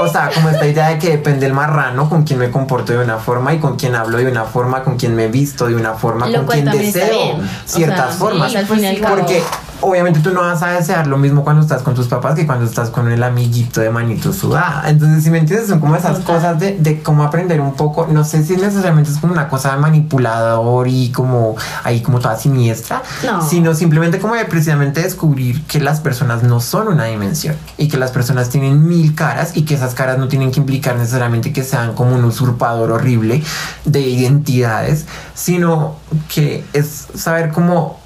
[0.00, 2.98] O sea, como esta idea de que depende el marrano con quien me comporto de
[2.98, 5.94] una forma y con quien hablo de una forma, con quien me visto de una
[5.94, 7.36] forma, Lo con quien deseo.
[7.36, 8.52] O ciertas sea, formas.
[8.52, 9.16] sí, al.
[9.16, 9.42] Porque
[9.84, 12.64] obviamente tú no vas a desear lo mismo cuando estás con tus papás que cuando
[12.64, 14.88] estás con el amiguito de manito sudada.
[14.88, 18.06] Entonces, si me entiendes, son como esas cosas de, de cómo aprender un poco.
[18.10, 22.36] No sé si necesariamente es como una cosa de manipulador y como ahí como toda
[22.36, 23.40] siniestra, No.
[23.46, 27.96] sino simplemente como de precisamente descubrir que las personas no son una dimensión y que
[27.98, 31.62] las personas tienen mil caras y que esas caras no tienen que implicar necesariamente que
[31.62, 33.42] sean como un usurpador horrible
[33.84, 35.96] de identidades, sino
[36.32, 38.00] que es saber cómo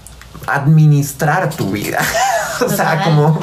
[0.54, 1.98] administrar tu vida.
[2.60, 3.38] O sea, como,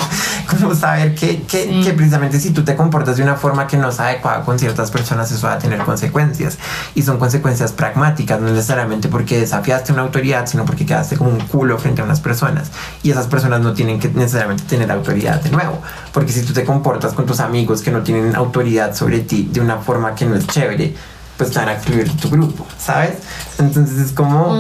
[0.49, 1.81] como saber que, que, Sí.
[1.85, 4.91] que precisamente si tú te comportas de una forma que no es adecuada con ciertas
[4.91, 6.57] personas, eso va a tener consecuencias.
[6.95, 11.39] Y son consecuencias pragmáticas, no necesariamente porque desafiaste una autoridad, sino porque quedaste como un
[11.39, 12.71] culo frente a unas personas.
[13.03, 15.81] Y esas personas no tienen que necesariamente tener autoridad de nuevo.
[16.11, 19.61] Porque si tú te comportas con tus amigos que no tienen autoridad sobre ti de
[19.61, 20.93] una forma que no es chévere,
[21.37, 23.15] pues te van a excluir tu grupo, ¿sabes?
[23.59, 24.55] Entonces es como,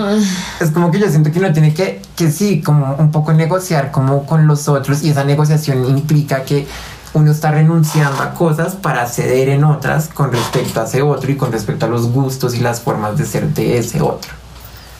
[0.59, 3.91] es como que yo siento que uno tiene que, que sí, como un poco negociar
[3.91, 6.67] como con los otros y esa negociación implica que
[7.13, 11.37] uno está renunciando a cosas para ceder en otras con respecto a ese otro y
[11.37, 14.44] con respecto a los gustos y las formas de ser de ese otro.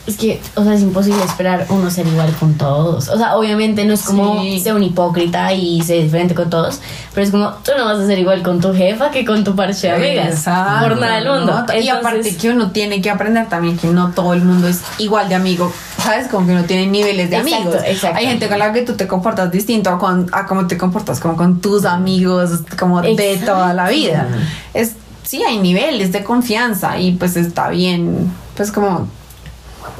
[0.07, 3.09] Es que, o sea, es imposible esperar uno ser igual con todos.
[3.09, 4.59] O sea, obviamente no es como Sí.
[4.59, 6.79] ser un hipócrita y ser diferente con todos,
[7.13, 9.55] pero es como tú no vas a ser igual con tu jefa que con tu
[9.55, 10.29] parche de amigas.
[10.37, 11.45] Exacto, Por nada del mundo.
[11.53, 11.73] ¿no?
[11.73, 14.81] y Entonces- aparte que uno tiene que aprender también que no todo el mundo es
[14.99, 16.27] igual de amigo, ¿sabes?
[16.27, 17.81] Como que uno tiene niveles de Exacto, amigos.
[17.87, 18.17] exacto.
[18.19, 21.19] Hay gente con la que tú te comportas distinto a, con, a cómo te comportas
[21.19, 24.27] como con tus amigos, como de toda la vida.
[24.75, 24.91] Es,
[25.23, 29.07] sí, hay niveles de confianza y pues está bien, pues como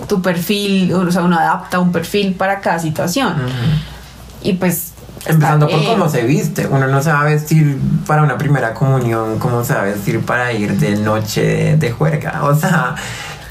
[0.08, 3.36] tu perfil, o sea, uno adapta un perfil para cada situación.
[4.42, 4.92] Y pues...
[5.28, 6.68] Empezando por cómo se viste.
[6.68, 10.20] Uno no se va a vestir para una primera comunión, como se va a vestir
[10.22, 12.44] para ir de noche de juerga.
[12.44, 12.96] O sea,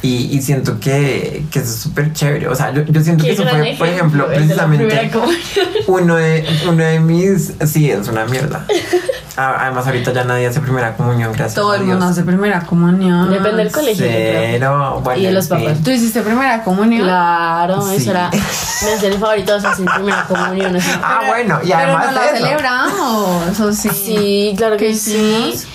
[0.05, 2.49] y, y siento que, que eso es súper chévere.
[2.49, 5.41] O sea, yo, yo siento que eso fue, por ejemplo, el precisamente primera comunión.
[5.87, 7.55] uno de, uno de mis.
[7.67, 8.67] Sí, es una mierda.
[9.37, 11.55] Además, ahorita ya nadie hace primera comunión, gracias.
[11.55, 11.97] Todo a el Dios.
[11.99, 13.31] mundo hace primera comunión.
[13.31, 14.07] Depende del colegio.
[14.07, 15.01] Cero.
[15.03, 15.83] Bueno, Y de los papás.
[15.83, 17.03] ¿Tú hiciste primera comunión?
[17.03, 17.97] Claro, Sí.
[17.97, 18.31] eso era.
[18.85, 20.77] Me hacía el favorito de hacer primera comunión.
[20.77, 20.91] así.
[21.03, 23.89] Ah, bueno, y Pero además no la celebramos, o sí.
[23.89, 25.17] Sí, claro que ¿Qué sí.
[25.17, 25.67] hicimos?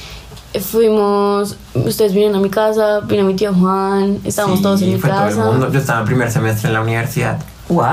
[0.60, 4.98] Fuimos, ustedes vinieron a mi casa, vino mi tío Juan, estábamos Sí, todos en mi
[5.00, 5.46] fue todo el casa.
[5.46, 5.72] mundo.
[5.72, 7.38] Yo estaba en primer semestre en la universidad.
[7.70, 7.86] ¡Wow,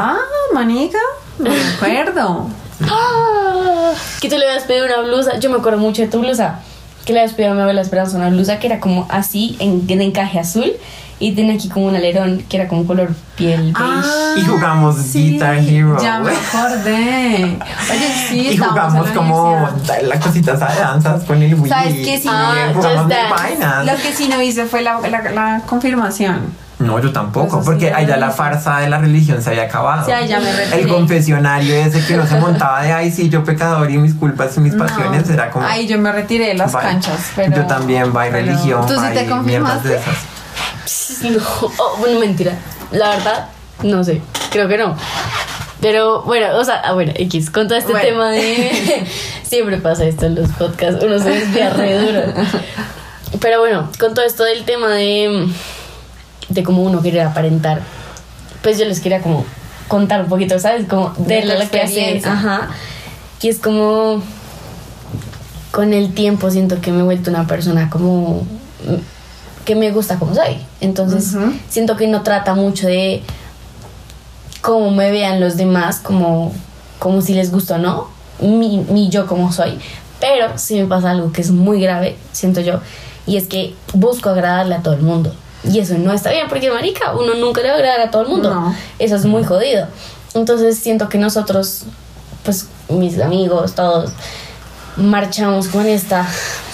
[0.55, 0.99] manica!
[1.39, 2.49] No me acuerdo.
[2.89, 3.93] ¡Ah!
[4.21, 5.39] Que tú le habías pedido una blusa.
[5.39, 6.61] Yo me acuerdo mucho de tu blusa.
[7.05, 9.87] Que le habías pedido a mi abuela Esperanza una blusa que era como así, en,
[9.87, 10.73] de encaje azul.
[11.19, 14.41] Y tenía aquí como un alerón que era como color piel beige.
[14.41, 17.59] Y jugamos Guitar Hero, Ya me acordé.
[17.91, 20.03] Oye, sí, y jugamos como universidad.
[20.03, 21.71] la cosita esa de danzas con el Wii.
[21.71, 22.19] ¿Sabes qué?
[22.21, 23.83] Sí, Ah.
[23.87, 26.67] Lo que sí no hice fue la, la, la confirmación.
[26.79, 30.05] No, yo tampoco, sí, porque lo la farsa de la religión se había acabado.
[30.05, 30.83] Sí, ya me retiré.
[30.83, 34.55] El confesionario ese que no se montaba de ay, sí, yo pecador y mis culpas
[34.59, 34.85] y mis No.
[34.85, 35.65] pasiones era como.
[35.67, 36.83] Ay, yo me retiré de las bye.
[36.83, 37.31] canchas.
[37.35, 39.89] Pero, yo también, bye pero- religión, ¿Tú sí bye te confirmaste?
[39.89, 40.15] de esas.
[41.23, 41.39] No,
[41.79, 42.53] oh, bueno, mentira.
[42.93, 43.49] La verdad,
[43.83, 44.21] no sé.
[44.51, 44.97] Creo que no.
[45.81, 48.07] Pero bueno, o sea, ah, bueno, X, con todo este Bueno.
[48.09, 49.07] tema de.
[49.43, 52.23] Siempre pasa esto en los podcasts, uno se desvía re duro.
[53.41, 55.49] Pero bueno, con todo esto del tema de.
[56.49, 57.83] de cómo uno quiere aparentar,
[58.63, 59.45] pues yo les quería como
[59.89, 60.87] contar un poquito, ¿sabes?
[60.89, 61.93] Como de, De la lo que hace.
[62.01, 62.33] experiencia.
[62.33, 62.69] Ajá.
[63.43, 64.23] Y es como.
[65.73, 68.47] Con el tiempo siento que me he vuelto una persona como
[69.67, 70.57] que me gusta como soy.
[70.81, 71.37] Entonces,
[71.69, 73.23] siento que no trata mucho de
[74.63, 76.55] cómo me vean los demás, como,
[76.99, 78.09] como si les gusta o no,
[78.41, 79.79] mi, mi yo como soy.
[80.19, 82.81] Pero sí me pasa algo que es muy grave, siento yo,
[83.27, 85.35] y es que busco agradarle a todo el mundo.
[85.65, 88.23] Y eso no está bien, porque marica, uno nunca le va a agradar a todo
[88.23, 88.55] el mundo.
[88.55, 88.75] No.
[88.99, 89.89] Eso es muy jodido.
[90.35, 91.83] Entonces siento que nosotros,
[92.45, 94.11] pues mis amigos, todos,
[94.97, 96.27] marchamos con esta,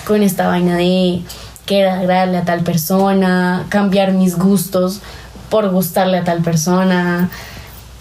[0.07, 1.23] con esta vaina de
[1.67, 5.01] querer agradarle a tal persona, cambiar mis gustos
[5.51, 7.31] por gustarle a tal persona.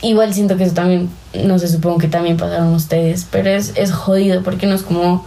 [0.01, 3.91] Igual siento que eso también, no sé, supongo que también pasaron ustedes, pero es, es
[3.91, 5.26] jodido porque no es como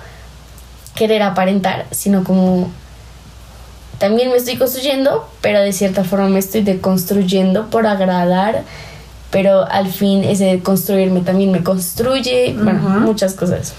[0.95, 2.71] querer aparentar, sino como
[3.99, 8.65] también me estoy construyendo, pero de cierta forma me estoy deconstruyendo por agradar,
[9.35, 13.75] pero al fin ese construirme también me construye, bueno, muchas cosas.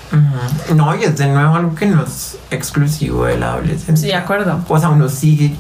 [0.75, 3.95] No, y es de nuevo algo que no es exclusivo de la adolescencia.
[3.95, 4.59] Sí, de acuerdo.
[4.67, 5.55] O sea, uno sigue.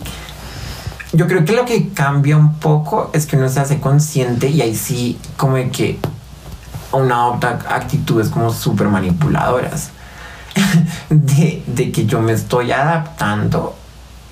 [1.13, 4.61] Yo creo que lo que cambia un poco es que uno se hace consciente y
[4.61, 5.97] ahí sí, como de que
[6.91, 9.91] uno adopta actitudes como súper manipuladoras.
[11.09, 13.77] de, de que yo me estoy adaptando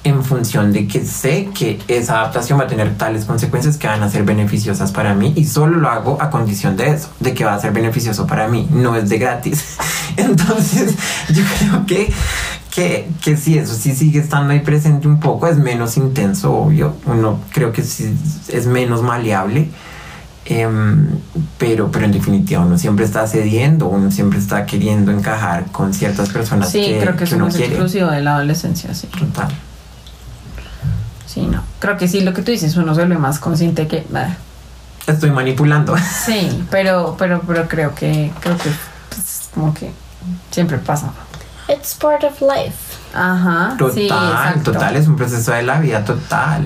[0.04, 4.04] en función de que sé que esa adaptación va a tener tales consecuencias que van
[4.04, 7.45] a ser beneficiosas para mí y solo lo hago a condición de eso, de que
[7.45, 9.78] va a ser beneficioso para mí, no es de gratis.
[10.18, 10.95] Entonces,
[11.30, 12.12] yo creo que,
[12.74, 16.95] que, que sí, eso sí sigue estando ahí presente un poco, es menos intenso, obvio,
[17.06, 18.14] uno creo que sí
[18.49, 19.70] es menos maleable.
[20.45, 21.08] Em,
[21.58, 26.32] pero, pero en definitiva uno siempre está cediendo, uno siempre está queriendo encajar con ciertas
[26.32, 29.08] personas Sí, que, creo que que eso uno es exclusivo de la adolescencia, sí.
[29.08, 29.47] Total.
[31.26, 31.64] Sí, no.
[31.80, 34.06] Creo que sí, lo que tú dices, uno se vuelve más consciente que.
[35.08, 35.96] estoy manipulando.
[36.26, 38.70] Sí, pero, pero, pero creo que, creo que
[39.10, 39.92] pues, como que
[40.52, 41.12] siempre pasa.
[41.68, 42.93] It's part of life.
[43.14, 43.76] Ajá.
[43.78, 46.66] Total, sí, total, es un proceso de la vida total.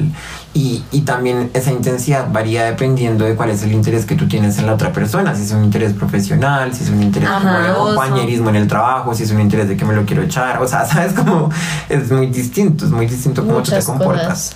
[0.53, 4.57] Y, y también esa intensidad varía dependiendo de cuál es el interés que tú tienes
[4.57, 5.35] en la otra persona.
[5.35, 9.13] Si es un interés profesional, si es un interés como de compañerismo en el trabajo,
[9.13, 10.61] si es un interés de que me lo quiero echar.
[10.61, 11.51] O sea, sabes como
[11.89, 14.55] es muy distinto, es muy distinto cómo tú te comportas.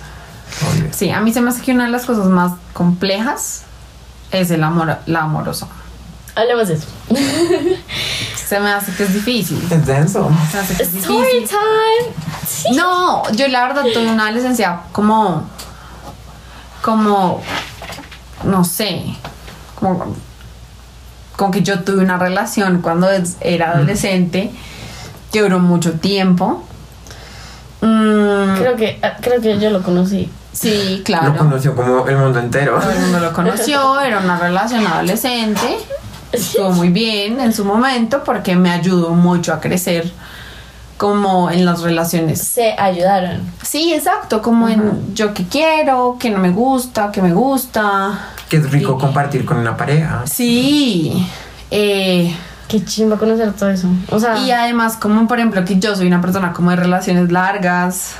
[0.90, 3.62] Sí, a mí se me hace que una de las cosas más complejas
[4.32, 5.68] es el amor, la amorosa.
[6.34, 6.86] Hablemos de eso.
[8.46, 9.66] Se me hace que es difícil.
[9.70, 10.30] Es denso.
[10.50, 11.48] Se me hace que es Story difícil.
[11.48, 12.14] time.
[12.46, 12.68] Sí.
[12.76, 15.48] No, yo la verdad tuve una adolescencia como,
[16.82, 17.40] como,
[18.44, 19.04] no sé,
[19.78, 20.14] como,
[21.36, 23.08] como que yo tuve una relación cuando
[23.40, 24.50] era adolescente
[25.32, 26.62] que duró mucho tiempo.
[27.80, 30.30] Mm, Creo que, ah, creo que yo lo conocí.
[30.52, 31.32] sí, claro.
[31.32, 32.78] Lo conoció como el mundo entero.
[32.78, 35.78] Todo el mundo lo conoció, era una relación adolescente.
[36.32, 40.10] Estuvo muy bien en su momento porque me ayudó mucho a crecer
[40.96, 42.40] como en las relaciones.
[42.40, 43.40] Se ayudaron.
[43.62, 48.30] Sí, exacto, como en yo que quiero, que no me gusta, que me gusta.
[48.48, 50.22] Que es rico compartir con una pareja.
[50.26, 51.26] Sí.
[51.70, 52.34] eh,
[52.68, 53.88] Qué chimba conocer todo eso.
[54.10, 57.30] O sea, y además, como por ejemplo que yo soy una persona como de relaciones
[57.30, 58.12] largas,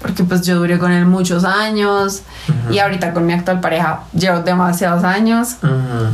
[0.00, 2.22] porque pues yo duré con él muchos años
[2.70, 5.56] y ahorita con mi actual pareja llevo demasiados años.
[5.62, 6.10] Ujú.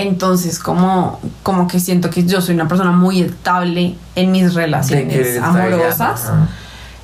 [0.00, 5.42] Entonces, como, como que siento que yo soy una persona muy estable en mis relaciones
[5.42, 6.30] amorosas.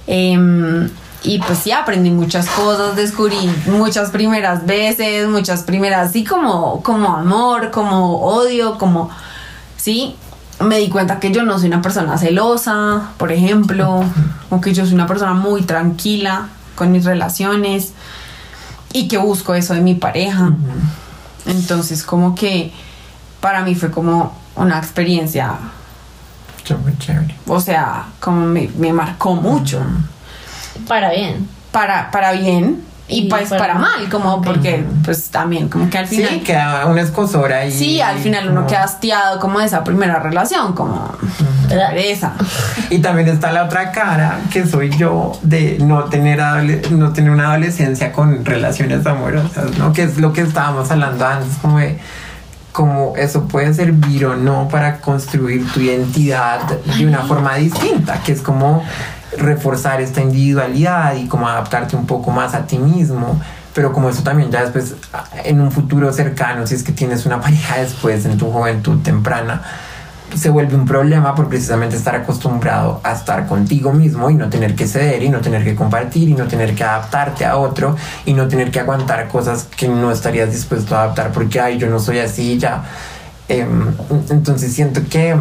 [0.07, 0.89] Em,
[1.25, 7.17] y pues sí, aprendí muchas cosas, descubrí muchas primeras veces, muchas primeras, sí, como, como
[7.17, 9.11] amor, como odio, como,
[9.77, 10.15] sí,
[10.61, 14.05] me di cuenta que yo no soy una persona celosa, por ejemplo,
[14.51, 17.93] o que yo soy una persona muy tranquila con mis relaciones
[18.93, 20.53] y que busco eso de mi pareja.
[21.47, 22.73] Entonces, como que
[23.45, 25.53] para mí fue como una experiencia,
[26.57, 27.35] Está muy chévere.
[27.47, 29.83] o sea, como me, me marcó mucho
[30.89, 31.47] para bien.
[31.71, 35.99] para, para bien y, Y pues para- para mal, como porque pues también como que
[35.99, 36.31] al final...
[36.31, 37.71] Sí, queda una escosora y.
[37.71, 41.15] Sí, al final uno como- queda hastiado como de esa primera relación, como
[41.69, 41.91] ¿Verdad?
[41.91, 42.33] pereza.
[42.89, 46.41] Y también está la otra cara, que soy yo, de no tener,
[46.93, 49.93] no tener una adolescencia con relaciones amorosas, ¿no?
[49.93, 51.99] Que es lo que estábamos hablando antes, como de
[52.75, 58.33] como eso puede servir o no para construir tu identidad de una forma distinta, que
[58.33, 58.83] es como
[59.39, 63.41] reforzar esta individualidad y como adaptarte un poco más a ti mismo.
[63.75, 64.97] Pero como eso también ya después,
[65.45, 69.63] en un futuro cercano, si es que tienes una pareja después en tu juventud temprana,
[70.35, 74.75] se vuelve un problema por precisamente estar acostumbrado a estar contigo mismo y no tener
[74.75, 78.33] que ceder y no tener que compartir y no tener que adaptarte a otro y
[78.35, 81.99] no tener que aguantar cosas que no estarías dispuesto a adaptar porque ay yo no
[82.01, 82.85] soy así ya
[83.47, 83.89] Em,
[84.31, 85.37] entonces siento que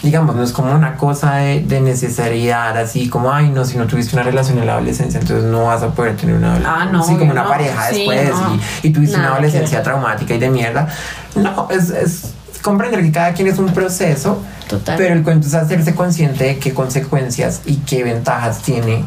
[0.00, 3.88] digamos no es como una cosa de, de necesidad así como ay no si no
[3.88, 7.02] tuviste una relación en la adolescencia entonces no vas a poder tener una Ah, no,
[7.02, 7.48] sí, como una no.
[7.48, 8.54] pareja Sí, después no.
[8.84, 10.86] y, y tuviste Nada una adolescencia traumática y de mierda
[11.34, 12.32] no es, es
[12.62, 14.96] comprender que cada quien es un proceso Total.
[14.96, 19.04] pero el cuento es hacerse consciente de qué consecuencias y qué ventajas tiene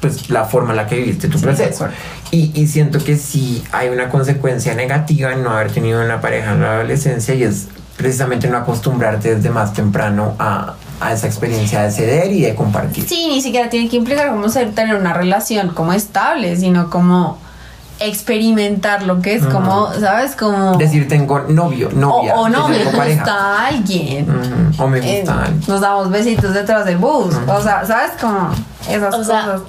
[0.00, 1.88] pues la forma en la que viviste tu Sí, proceso.
[2.30, 6.52] Y, y siento que sí hay una consecuencia negativa en no haber tenido una pareja
[6.52, 11.82] en la adolescencia y es precisamente no acostumbrarte desde más temprano a, a esa experiencia
[11.82, 13.08] de ceder y de compartir.
[13.08, 17.38] Sí, ni siquiera tiene que implicar como ser tener una relación como estable, sino como
[18.00, 20.34] experimentar lo que es como, ¿sabes?
[20.36, 20.76] Como...
[20.76, 24.26] Decir tengo novio, o, novia, o no, me gusta alguien.
[24.78, 25.62] O me Eh, gusta alguien.
[25.66, 27.34] nos damos besitos detrás del bus.
[27.46, 28.12] O sea, ¿sabes?
[28.20, 28.50] Como
[28.88, 29.60] esas O sea, cosas.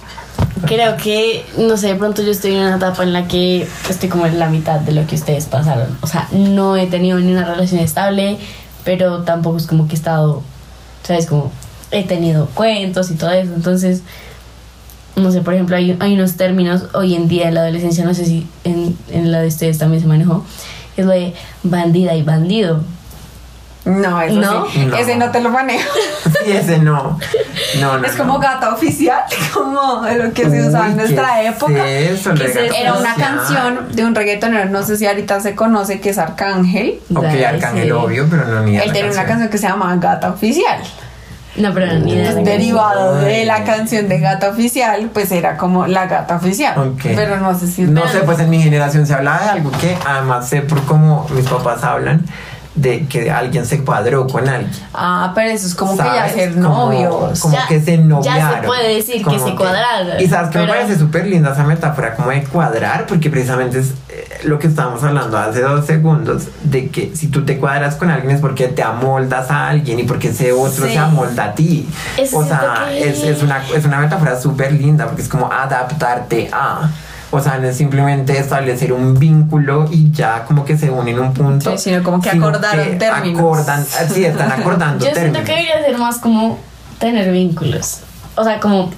[0.66, 4.10] Creo que, no sé, de pronto yo estoy en una etapa en la que estoy
[4.10, 5.98] como en la mitad de lo que ustedes pasaron.
[6.02, 8.38] O sea, no he tenido ni una relación estable,
[8.84, 10.42] pero tampoco es como que he estado,
[11.04, 11.28] ¿sabes?
[11.28, 11.52] Como
[11.92, 13.54] he tenido cuentos y todo eso.
[13.56, 14.02] Entonces,
[15.20, 18.13] no sé, por ejemplo, hay, hay unos términos hoy en día en la adolescencia, no
[18.13, 20.45] sé si en, en la de ustedes también se manejó,
[20.97, 22.82] es lo de bandida y bandido.
[23.86, 24.70] No, eso ¿No?
[24.70, 24.86] sí.
[24.86, 24.95] No.
[24.95, 25.89] Ese no te lo manejo.
[26.45, 27.20] Sí, ese no.
[27.82, 28.07] No, no.
[28.07, 31.86] es como gata oficial, como de lo que se usaba en nuestra ¿qué época.
[31.89, 36.99] Era una canción de un reggaetonero, no sé si ahorita se conoce, que es Arcángel.
[37.13, 37.91] Ok, Arcángel, sí.
[37.91, 40.82] obvio, pero no ni Él tiene una canción que se llama Gata Oficial.
[41.60, 42.34] No, pero ni idea.
[42.34, 46.78] De derivado de la canción de Gata Oficial, pues era como la Gata Oficial.
[46.78, 47.01] Ok.
[47.03, 49.97] Pero no sé si No sé, pues en mi generación se hablaba de algo que
[50.07, 52.26] además sé por cómo mis papás hablan,
[52.82, 54.72] de que alguien se cuadró con alguien.
[54.94, 57.40] Ah, pero eso es como que ya ser Como- novios.
[57.40, 58.66] Como Ya- que se ya se noviaron.
[58.66, 62.16] puede decir que se cuadraron, Y sabes que me pero- parece súper linda esa metáfora
[62.16, 66.90] como de cuadrar, porque precisamente es eh, lo que estábamos hablando hace dos segundos, de
[66.90, 70.30] que si tú te cuadras con alguien es porque te amoldas a alguien y porque
[70.30, 70.94] ese otro Sí.
[70.94, 71.88] se amolda a ti.
[72.18, 75.52] Eso o sea, que- es, es una, es una metáfora súper linda porque es como
[75.52, 76.90] adaptarte a...
[77.32, 81.20] O sea, no es simplemente establecer un vínculo y ya como que se unen en
[81.22, 81.72] un punto.
[81.72, 83.40] Sí, sino como que sino acordaron que términos.
[83.40, 85.46] Acordan, sí, están acordando Yo siento términos.
[85.46, 86.58] que debería ser más como
[86.98, 88.00] tener vínculos.
[88.36, 88.90] O sea, como,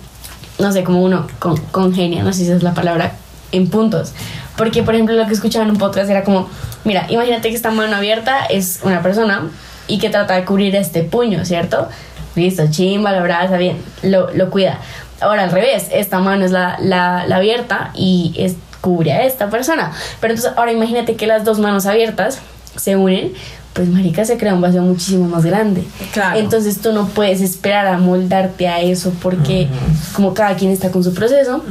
[0.60, 3.14] no sé, como uno con, congenia, no sé si esa es la palabra,
[3.52, 4.14] en puntos.
[4.56, 6.48] Porque, por ejemplo, lo que escuchaba en un podcast era como,
[6.86, 9.50] mira, imagínate que esta mano abierta es una persona
[9.88, 11.90] y que trata de cubrir este puño, ¿cierto?
[12.36, 14.80] Listo, chimba, lo abraza bien, lo, lo cuida.
[15.22, 19.50] Ahora al revés, esta mano es la, la, la abierta y es, cubre a esta
[19.50, 19.92] persona.
[20.20, 22.40] Pero entonces, ahora imagínate que las dos manos abiertas
[22.76, 23.34] se unen,
[23.74, 25.86] pues marica se crea un vacío muchísimo más grande.
[26.12, 26.40] Claro.
[26.40, 29.70] Entonces tú no puedes esperar a moldarte a eso porque
[30.14, 31.64] como cada quien está con su proceso,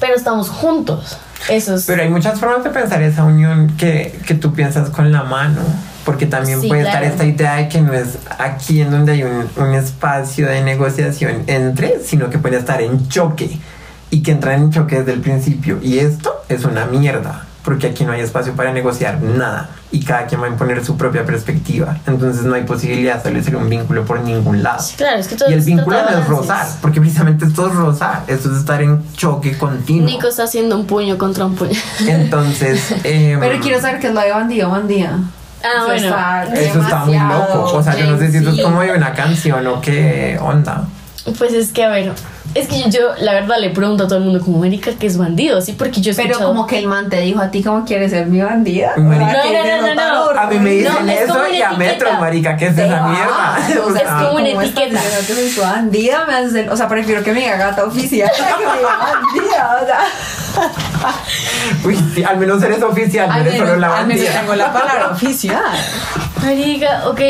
[0.00, 1.18] pero estamos juntos.
[1.50, 1.84] Eso es...
[1.84, 5.60] Pero hay muchas formas de pensar esa unión que, que tú piensas con la mano.
[6.04, 7.06] Porque también Sí, puede claro.
[7.06, 10.62] estar esta idea de que no es aquí en donde hay un, un espacio de
[10.62, 13.58] negociación entre, sino que puede estar en choque.
[14.10, 15.78] Y que entran en choque desde el principio.
[15.82, 17.46] Y esto es una mierda.
[17.64, 19.70] Porque aquí no hay espacio para negociar nada.
[19.90, 21.96] Y cada quien va a imponer su propia perspectiva.
[22.06, 24.82] Entonces no hay posibilidad de establecer un vínculo por ningún lado.
[24.82, 26.66] Sí, claro, es que todo Y el vínculo no es rozar.
[26.82, 28.22] Porque precisamente esto es rozar.
[28.26, 30.06] Esto es estar en choque continuo.
[30.06, 31.80] Nico está haciendo un puño contra un puño.
[32.06, 35.18] Entonces, em, Pero quiero saber qué es lo de bandido, bandida.
[35.64, 36.06] Ah, Eso bueno.
[36.08, 37.72] está eso está muy loco.
[37.76, 40.84] O sea, yo no sé si eso es como de una canción o qué onda.
[41.38, 42.12] Pues es que, a ver,
[42.54, 45.06] es que yo, yo, la verdad le pregunto a todo el mundo como, Marica, que
[45.06, 45.62] es bandido?
[45.62, 47.84] Sí, porque yo he Pero escuchado- como que el man te dijo a ti cómo
[47.86, 48.92] quieres ser mi bandida.
[48.98, 49.32] Marica.
[49.32, 52.56] No, no, no, no, A mí me dicen No, es eso y a metros, marica,
[52.58, 53.84] ¿qué es Te esa va, mierda?
[53.86, 55.00] o sea, Es como una ¿cómo estás etiqueta.
[55.26, 56.26] que soy tu bandida?
[56.26, 59.78] Me o sea, prefiero que me diga gata oficial que me diga bandida.
[59.82, 60.00] O sea,
[61.84, 64.40] Uy, sí, al menos eres oficial, no al eres solo la al menos bandida.
[64.40, 65.62] tengo la palabra oficial.
[66.42, 67.20] Marica, ok,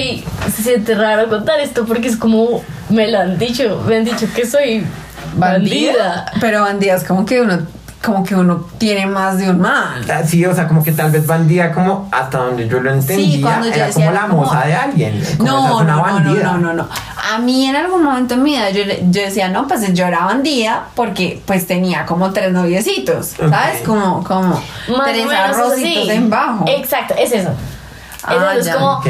[0.54, 4.26] se siente raro contar esto porque es como, me lo han dicho, me han dicho
[4.34, 4.84] que soy
[5.36, 6.26] bandida.
[6.40, 7.58] Pero bandida es como que uno,
[8.04, 10.04] como que uno tiene más de un man.
[10.10, 13.40] Ah, Sí, o sea, como que tal vez bandida como hasta donde yo lo entendía,
[13.40, 15.22] cuando yo era decía, como la como- moza de alguien.
[15.38, 16.88] Como No, una no, no, no, no, no, no.
[17.32, 20.26] A mí en algún momento en mi vida yo, yo decía, no, pues yo era
[20.26, 23.80] bandida porque pues tenía como tres noviecitos, ¿sabes?
[23.84, 26.10] Como, como Más tres arrocitos así.
[26.10, 26.66] en bajo.
[26.68, 27.50] Exacto, es eso.
[28.22, 28.74] Ah, es, eso, es ya.
[28.74, 29.06] como, Ok.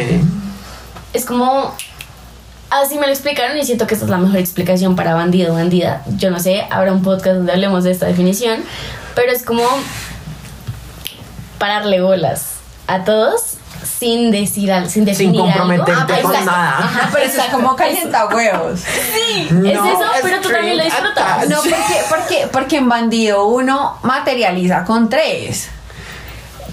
[1.12, 1.74] es como,
[2.82, 5.56] así me lo explicaron y siento que esta es la mejor explicación para bandido o
[5.56, 6.02] bandida.
[6.16, 8.62] Yo no sé, habrá un podcast donde hablemos de esta definición,
[9.14, 9.62] pero es como
[11.58, 12.54] pararle bolas
[12.86, 13.54] a todos
[13.98, 15.52] sin decir al, sin definir algo.
[15.52, 16.78] comprometerte Ah, con nada.
[16.78, 18.80] Ajá, Pero eso es como calienta huevos.
[18.80, 21.24] Sí, No, es eso, pero tú también lo disfrutas.
[21.42, 21.50] attached.
[21.50, 25.68] No, porque, porque, porque en bandido uno materializa con tres.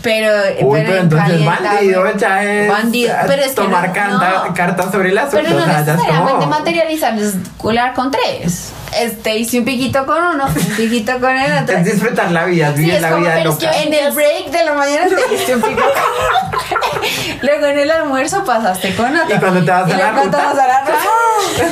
[0.04, 3.94] Pero, Uy, pero en entonces calienta bandido ya es bandido, pero es que tomar no,
[3.94, 4.54] carta- no.
[4.56, 5.38] cartas sobre el asunto.
[5.44, 8.70] Pero no o sea, necesariamente como- materializar es cular con tres.
[9.00, 11.78] Este hice un piquito con uno, un piquito con el otro.
[11.78, 13.72] Es disfrutar la vida, es Sí, vivir es la como, vida pero es loca.
[13.72, 15.82] que- En el break de la mañana te diste un pico.
[17.44, 19.36] Luego en el almuerzo pasaste con otro.
[19.36, 20.38] Y cuando te vas a la ruta.
[20.38, 20.98] vas a la ruta.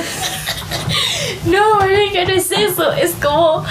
[1.45, 2.91] No, marica, no es eso.
[2.93, 3.63] Es como.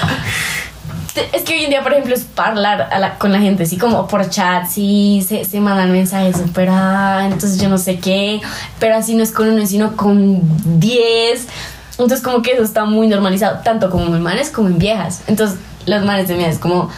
[1.31, 4.07] Te- Es que hoy en día, por ejemplo, es hablar con la gente, así como
[4.07, 8.41] por chat, sí, se, se mandan mensajes súper, ah, entonces yo no sé qué,
[8.79, 10.41] pero así no es con uno, sino con
[10.79, 11.47] 10.
[11.93, 15.23] Entonces, como que eso está muy normalizado, tanto como en manes como en viejas.
[15.27, 16.91] Entonces, los manes de viejas, es como,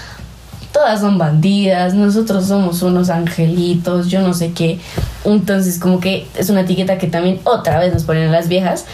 [0.72, 4.78] todas son bandidas, nosotros somos unos angelitos, yo no sé qué.
[5.24, 8.84] Entonces, como que es una etiqueta que también otra vez nos ponen las viejas.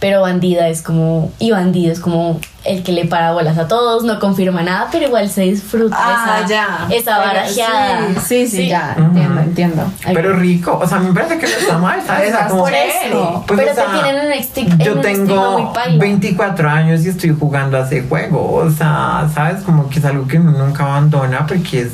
[0.00, 1.30] Pero bandida es como.
[1.38, 5.06] Y bandido es como el que le para bolas a todos, no confirma nada, pero
[5.06, 6.86] igual se disfruta Ah, esa, ya.
[6.90, 8.08] esa barajeada.
[8.14, 8.94] Sí, sí, sí, ya.
[8.96, 9.82] Entiendo, entiendo.
[10.04, 12.32] Pero rico, o sea, me parece que no está mal, ¿sabes?
[12.32, 13.44] O sea, como- Por eso.
[13.46, 15.98] Pues, pero o sea, te tienen un estig- Yo un tengo muy paila.
[16.00, 18.54] 24 años y estoy jugando a ese juego.
[18.54, 19.62] O sea, ¿sabes?
[19.64, 21.92] Como que es algo que uno nunca abandona porque es,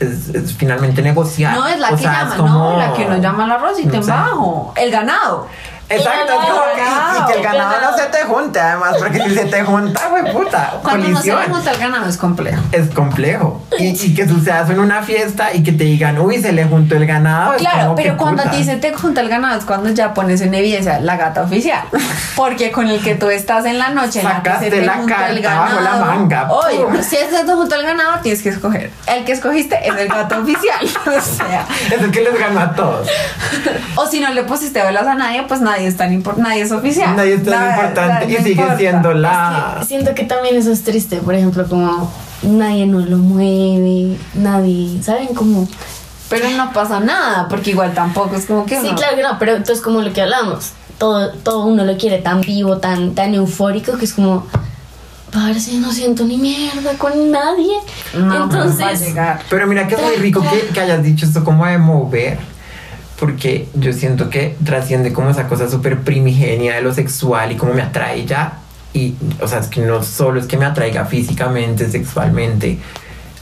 [0.00, 1.54] es, es finalmente negociar.
[1.54, 3.88] No, es la O que sea, llama, como- no, la que nos llama la rosita
[3.90, 4.10] no en sé.
[4.10, 4.72] bajo.
[4.76, 5.46] El ganado.
[5.90, 9.20] Exacto, es como que, y, y que el ganado no se te junte, además, porque
[9.22, 11.54] si se te junta, güey, puta, Cuando no se colisión.
[11.54, 12.62] junta el ganado es complejo.
[12.72, 13.62] Es complejo.
[13.78, 16.64] Y, y que suceda eso en una fiesta y que te digan, uy, se le
[16.64, 17.54] juntó el ganado.
[17.56, 18.56] Claro, pero cuando a puta.
[18.56, 21.84] ti se te junta el ganado es cuando ya pones en evidencia la gata oficial.
[22.36, 24.82] Porque con el que tú estás en la noche, en la que se Sacaste te
[24.86, 26.50] la junta el bajo la manga.
[26.52, 26.96] Oye, Pum.
[27.02, 28.90] si se te junta el ganado, tienes que escoger.
[29.06, 30.86] El que escogiste es el gato oficial.
[31.18, 33.08] O sea, Es el que les ganó a todos.
[33.96, 36.72] o si no le pusiste velas a nadie, pues nadie es tan importante, nadie es
[36.72, 37.14] oficial.
[37.16, 38.76] Nadie es tan La- importante la- y no sigue importa.
[38.78, 39.70] siendo la.
[39.74, 42.12] Es que siento que también eso es triste, por ejemplo, como
[42.42, 45.28] nadie nos lo mueve, nadie, ¿saben?
[45.34, 45.68] Como...
[46.28, 48.78] Pero no pasa nada, porque igual tampoco es como que.
[48.80, 51.96] Sí, uno- claro que no, pero entonces como lo que hablamos, todo, todo uno lo
[51.96, 54.46] quiere tan vivo, tan, tan eufórico, que es como,
[55.32, 57.72] parce, no siento ni mierda con nadie.
[58.14, 59.40] No, entonces, va a llegar.
[59.48, 62.38] Pero mira que es muy rico que, que hayas dicho esto como de mover.
[63.18, 67.74] Porque yo siento que trasciende como esa cosa súper primigenia de lo sexual y como
[67.74, 68.58] me atrae ya.
[68.92, 72.78] Y, o sea, es que no solo es que me atraiga físicamente, sexualmente,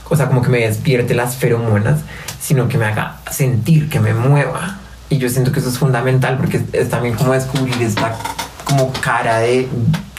[0.09, 1.99] o sea, como que me despierte las feromonas,
[2.41, 4.79] sino que me haga sentir, que me mueva.
[5.09, 8.15] Y yo siento que eso es fundamental porque es, es también como descubrir esta
[8.63, 9.67] como cara de,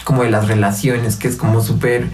[0.05, 2.09] como de las relaciones, que es como súper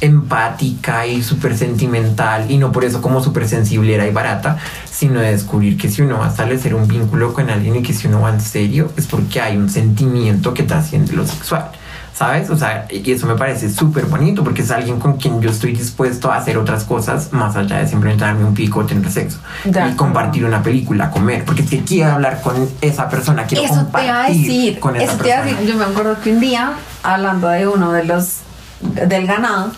[0.00, 4.58] empática y súper sentimental y no por eso como súper sensiblera y barata,
[4.90, 7.92] sino de descubrir que si uno va a establecer un vínculo con alguien y que
[7.92, 11.70] si uno va en serio es porque hay un sentimiento que trasciende lo sexual.
[12.14, 12.50] ¿Sabes?
[12.50, 15.70] O sea, y eso me parece súper bonito porque es alguien con quien yo estoy
[15.72, 19.38] dispuesto a hacer otras cosas más allá de simplemente darme un pico o tener sexo.
[19.64, 23.74] Y compartir una película, comer, porque es que quiero hablar con esa persona, quiero Eso
[23.74, 24.80] te compartir iba a decir.
[24.80, 25.60] con esa Eso te iba a persona.
[25.60, 25.72] decir.
[25.72, 26.72] Yo me acuerdo que un día,
[27.04, 28.38] hablando de uno de los
[28.80, 29.72] del ganado,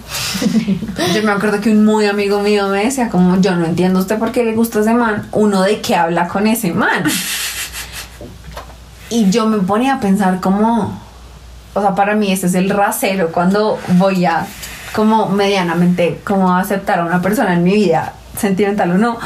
[1.15, 4.19] yo me acuerdo que un muy amigo mío me decía como yo no entiendo usted
[4.19, 7.05] por qué le gusta ese man, uno de qué habla con ese man.
[9.09, 11.01] Y yo me ponía a pensar como,
[11.75, 14.47] o sea, para mí ese es el rasero cuando voy a
[14.95, 19.19] como medianamente como aceptar a una persona en mi vida, sentimental o no,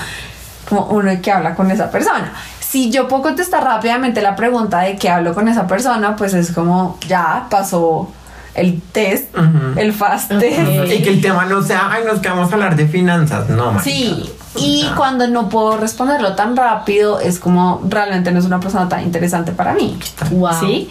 [0.68, 2.33] como uno de que habla con esa persona.
[2.61, 6.53] Si yo puedo contestar rápidamente la pregunta de qué hablo con esa persona, pues es
[6.53, 8.11] como ya pasó
[8.55, 9.35] el test,
[9.77, 10.61] el fast test.
[10.93, 13.49] Y que el tema no sea, ay, nos quedamos a hablar de finanzas.
[13.49, 13.83] No, marica.
[13.83, 18.89] Sí, y cuando no puedo responderlo tan rápido, es como realmente no es una persona
[18.89, 19.99] tan interesante para mí.
[20.31, 20.61] wow.
[20.61, 20.89] ¿Sí?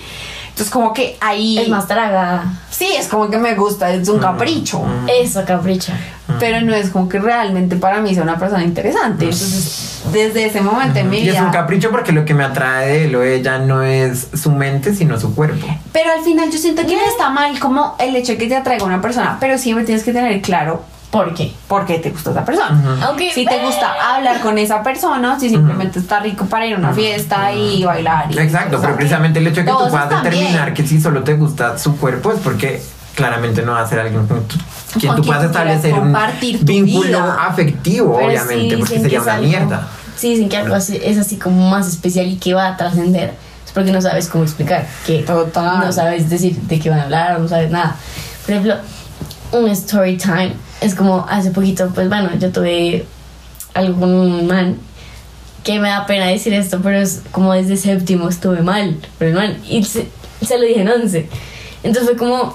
[0.53, 1.57] Entonces, como que ahí.
[1.57, 2.43] Es más traga.
[2.69, 4.83] Sí, es como que me gusta, es un capricho.
[5.07, 5.97] Eso, capricha.
[6.39, 9.25] Pero no es como que realmente para mí sea una persona interesante.
[9.25, 12.87] Entonces, desde ese momento en mi Y es un capricho porque lo que me atrae
[12.87, 15.65] de él o ella no es su mente, sino su cuerpo.
[15.91, 18.55] Pero al final yo siento que no está mal como el hecho de que te
[18.55, 20.83] atraiga una persona, pero siempre tienes que tener claro
[21.13, 21.53] ¿Por qué?
[21.67, 22.71] por qué te gusta esa persona.
[22.71, 23.05] Ujú.
[23.05, 26.79] Aunque, Si te gusta hablar con esa persona, si simplemente está rico para ir a
[26.79, 28.25] una fiesta y bailar.
[28.31, 30.73] y- Exacto, pero precisamente el hecho de que tú puedas determinar bien.
[30.73, 32.81] que si solo te gusta su cuerpo es porque
[33.15, 34.57] claramente no va a ser alguien con tu-
[34.99, 36.17] quien Con tú puedas establecer un
[36.65, 37.37] vínculo vida.
[37.47, 39.87] afectivo, Pero obviamente, sí porque sería una algo- mierda.
[40.15, 43.35] Sí, dicen que algo así, es así como más especial y que va a trascender.
[43.65, 44.87] Es porque no sabes cómo explicar.
[45.05, 45.79] Que Total.
[45.85, 47.95] no sabes decir de qué van a hablar, no sabes nada.
[48.45, 48.75] Por ejemplo,
[49.51, 50.53] un story time
[50.83, 53.05] es como hace poquito, pues bueno, yo tuve
[53.73, 54.77] algún man
[55.63, 59.37] que me da pena decir esto, pero es como desde séptimo estuve mal, pero el
[59.37, 60.07] man, y se,
[60.57, 61.27] lo dije en once.
[61.83, 62.53] Entonces fue como,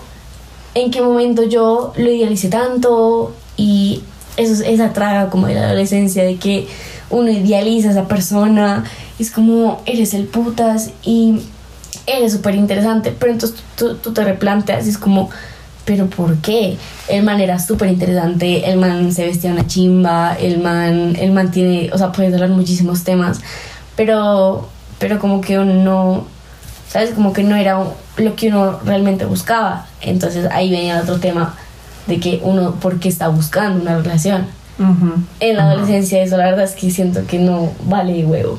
[0.75, 3.35] ¿en qué momento yo lo idealicé tanto?
[3.57, 4.03] Y
[4.37, 6.69] eso, es- esa traga como de la adolescencia, de que
[7.11, 8.85] uno idealiza a esa persona,
[9.19, 11.41] es como, eres el putas y
[12.07, 15.31] eres súper interesante, pero entonces tú, tú te replanteas y es como,
[15.89, 16.77] pero ¿por qué?
[17.09, 21.51] El man era súper interesante, el man se vestía una chimba, el man, el man
[21.51, 23.41] tiene, o sea, puedes hablar muchísimos temas,
[23.97, 24.69] pero,
[24.99, 26.27] pero como que uno no,
[26.91, 27.13] ¿sabes?
[27.13, 27.83] Como que no era
[28.19, 29.87] lo que uno realmente buscaba.
[30.03, 31.55] Entonces ahí venía el otro tema
[32.07, 34.47] de que uno, ¿por qué está buscando una relación?
[35.41, 38.59] En la adolescencia eso la verdad es que siento que no vale huevo.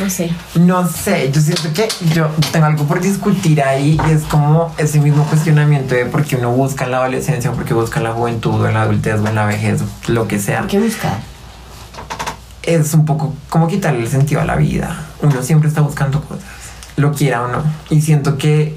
[0.00, 0.30] No sé.
[0.56, 4.98] No sé, yo siento que yo tengo algo por discutir ahí y es como ese
[4.98, 8.04] mismo cuestionamiento de por qué uno busca en la adolescencia, o por qué busca en
[8.04, 10.66] la juventud o en la adultez o en la vejez, lo que sea.
[10.66, 11.18] ¿Qué buscar?
[12.66, 15.06] es un poco como quitarle el sentido a la vida.
[15.22, 16.44] Uno siempre está buscando cosas,
[16.96, 17.62] lo quiera o no.
[17.90, 18.76] Y siento que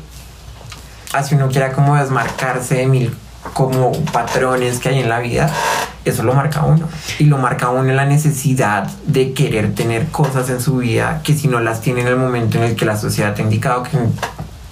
[1.13, 3.15] así uno quiera como desmarcarse de mil
[3.53, 5.51] como patrones que hay en la vida,
[6.05, 6.87] eso lo marca uno.
[7.19, 11.33] Y lo marca uno en la necesidad de querer tener cosas en su vida que
[11.33, 13.83] si no las tiene en el momento en el que la sociedad te ha indicado
[13.83, 13.97] que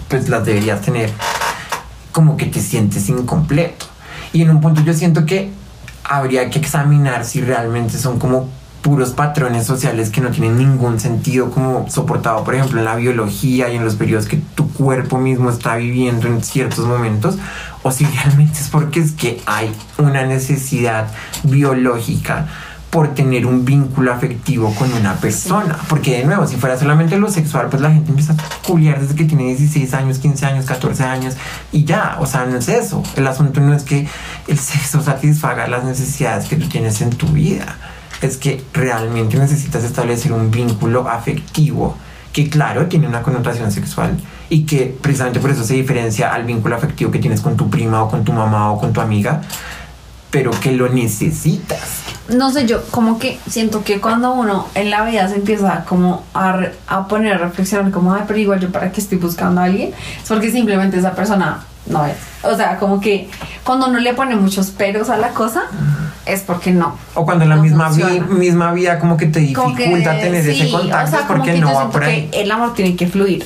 [0.07, 1.11] pues las deberías tener,
[2.11, 3.85] como que te sientes incompleto.
[4.33, 5.51] Y en un punto yo siento que
[6.03, 8.49] habría que examinar si realmente son como
[8.85, 13.67] puros patrones sociales que no tienen ningún sentido como soportado, por ejemplo, en la biología
[13.71, 17.35] y en los periodos que tu cuerpo mismo está viviendo en ciertos momentos,
[17.81, 21.07] o si realmente es porque es que hay una necesidad
[21.41, 22.45] biológica
[22.91, 25.79] por tener un vínculo afectivo con una persona.
[25.89, 29.15] Porque de nuevo, si fuera solamente lo sexual, pues la gente empieza a culiar desde
[29.15, 31.35] que tiene 16 años, 15 años, 14 años
[31.71, 33.01] y ya, o sea, no es eso.
[33.15, 34.07] El asunto no es que
[34.47, 37.75] el sexo satisfaga las necesidades que tú tienes en tu vida.
[38.21, 41.97] Es que realmente necesitas establecer un vínculo afectivo
[42.35, 44.17] que claro tiene una connotación sexual
[44.49, 48.03] y que precisamente por eso se diferencia al vínculo afectivo que tienes con tu prima
[48.03, 49.41] o con tu mamá o con tu amiga,
[50.31, 52.01] pero que lo necesitas.
[52.27, 56.23] No sé, yo como que siento que cuando uno en la vida se empieza como
[56.33, 59.65] a, a poner a reflexionar como, ay, pero igual yo para qué estoy buscando a
[59.65, 62.15] alguien, es porque simplemente esa persona no es.
[62.43, 63.29] O sea, como que
[63.63, 65.63] cuando uno le pone muchos peros a la cosa,
[66.25, 66.97] es porque no.
[67.13, 70.61] O cuando la No misma, vi- misma vida como que te que, dificulta tener sí,
[70.61, 72.27] ese contacto o sea, porque que no va por ahí.
[72.31, 73.45] que el amor tiene que fluir.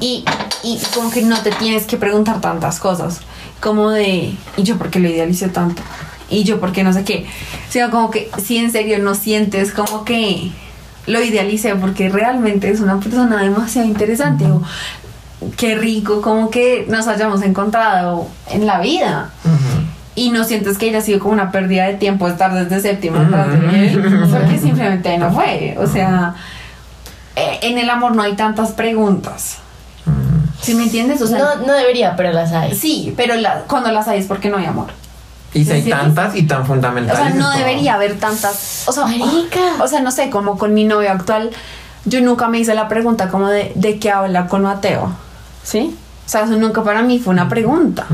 [0.00, 0.24] Y,
[0.62, 3.20] y como que no te tienes que preguntar tantas cosas.
[3.60, 5.82] Como de, ¿y yo por qué lo idealicé tanto?
[6.28, 7.26] ¿Y yo por qué no sé qué?
[7.70, 10.50] Sino como que si en serio no sientes como que
[11.06, 14.44] lo idealicé porque realmente es una persona demasiado interesante.
[14.46, 14.62] O
[15.56, 19.30] qué rico como que nos hayamos encontrado en la vida.
[20.16, 23.48] Y no sientes que haya sido como una pérdida de tiempo estar desde séptimo atrás
[23.50, 25.76] de él, porque simplemente no fue.
[25.80, 26.34] O sea,
[27.34, 29.56] eh, en el amor no hay tantas preguntas.
[30.62, 31.20] ¿Sí me entiendes?
[31.20, 32.74] O sea, No, no debería, pero las hay.
[32.76, 34.86] sí, pero la- cuando las hay es porque no hay amor.
[35.52, 35.90] Y si hay ¿Sí?
[35.90, 37.18] tantas y tan O fundamentales.
[37.20, 38.84] sea, es no debería haber tantas.
[38.86, 39.60] O sea, Marica.
[39.80, 41.50] o sea, no sé, como con mi novio actual,
[42.04, 45.12] yo nunca me hice la pregunta como de, de qué habla con Mateo.
[45.62, 45.96] ¿Sí?
[46.26, 48.06] O sea, eso nunca para mí fue una pregunta.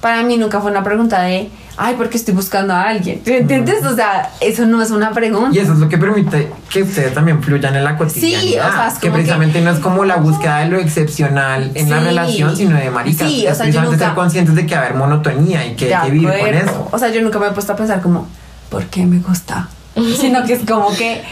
[0.00, 3.20] Para mí nunca fue una pregunta de, ay, ¿por qué estoy buscando a alguien?
[3.22, 3.84] ¿Sí ¿Me entiendes?
[3.84, 5.50] O sea, eso no es una pregunta.
[5.54, 8.70] Y eso es lo que permite que ustedes también fluyan en la cotidianidad.
[8.70, 11.90] o sea, es que como precisamente no es como la búsqueda de lo excepcional en
[11.90, 12.04] la Sí.
[12.04, 13.28] relación, sino de maricas.
[13.28, 15.76] Sí, o es sea, yo nunca- ser conscientes de que va a haber monotonía y
[15.76, 16.88] que De hay que vivir con eso.
[16.92, 18.26] O sea, yo nunca me he puesto a pensar como,
[18.70, 19.68] ¿por qué me gusta?
[20.18, 21.22] Sino que es como que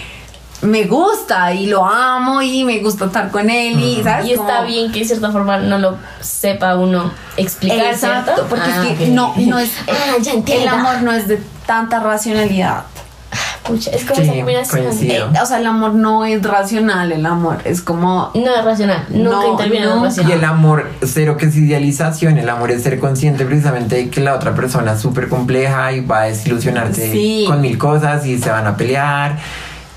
[0.63, 4.27] me gusta y lo amo y me gusta estar con él y, ¿sabes?
[4.27, 8.47] Y está Como- bien que de cierta forma no lo sepa uno explicar, Exacto, ¿cierto?
[8.49, 9.11] porque Ah, es que ok.
[9.11, 12.85] no, no es, Ah, ya el amor no es de tanta racionalidad.
[13.63, 15.11] Pucha, es como Sí, esa combinación.
[15.11, 18.31] Eh, o sea, el amor no es racional, el amor es como...
[18.35, 20.05] No es racional, nunca No, interviene nunca.
[20.05, 20.33] racional.
[20.33, 24.21] Y el amor, cero que es idealización, el amor es ser consciente precisamente de que
[24.23, 27.45] la otra persona es súper compleja y va a desilusionarte Sí.
[27.47, 29.37] con mil cosas y se van a pelear.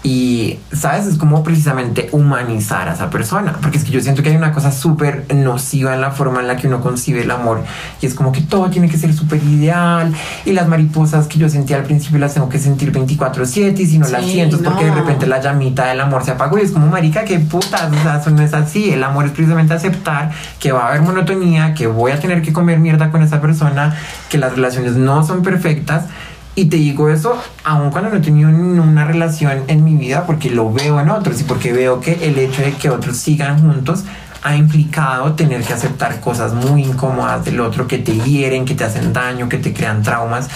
[0.03, 1.05] Y, ¿sabes?
[1.05, 3.57] Es como precisamente humanizar a esa persona.
[3.61, 6.47] Porque es que yo siento que hay una cosa súper nociva en la forma en
[6.47, 7.63] la que uno concibe el amor.
[8.01, 10.11] Y es como que todo tiene que ser súper ideal.
[10.43, 13.77] Y las mariposas que yo sentía al principio las tengo que sentir 24-7.
[13.79, 16.57] Y si no las siento es porque de repente la llamita del amor se apagó.
[16.57, 17.91] Y es como, marica, qué putas.
[17.91, 18.89] O sea, eso no es así.
[18.89, 22.51] El amor es precisamente aceptar que va a haber monotonía, que voy a tener que
[22.51, 23.95] comer mierda con esa persona,
[24.29, 26.05] que las relaciones no son perfectas.
[26.53, 30.49] Y te digo eso aun cuando no he tenido una relación en mi vida porque
[30.49, 34.03] lo veo en otros y porque veo que el hecho de que otros sigan juntos
[34.43, 38.83] ha implicado tener que aceptar cosas muy incómodas del otro que te hieren, que te
[38.83, 40.49] hacen daño, que te crean traumas.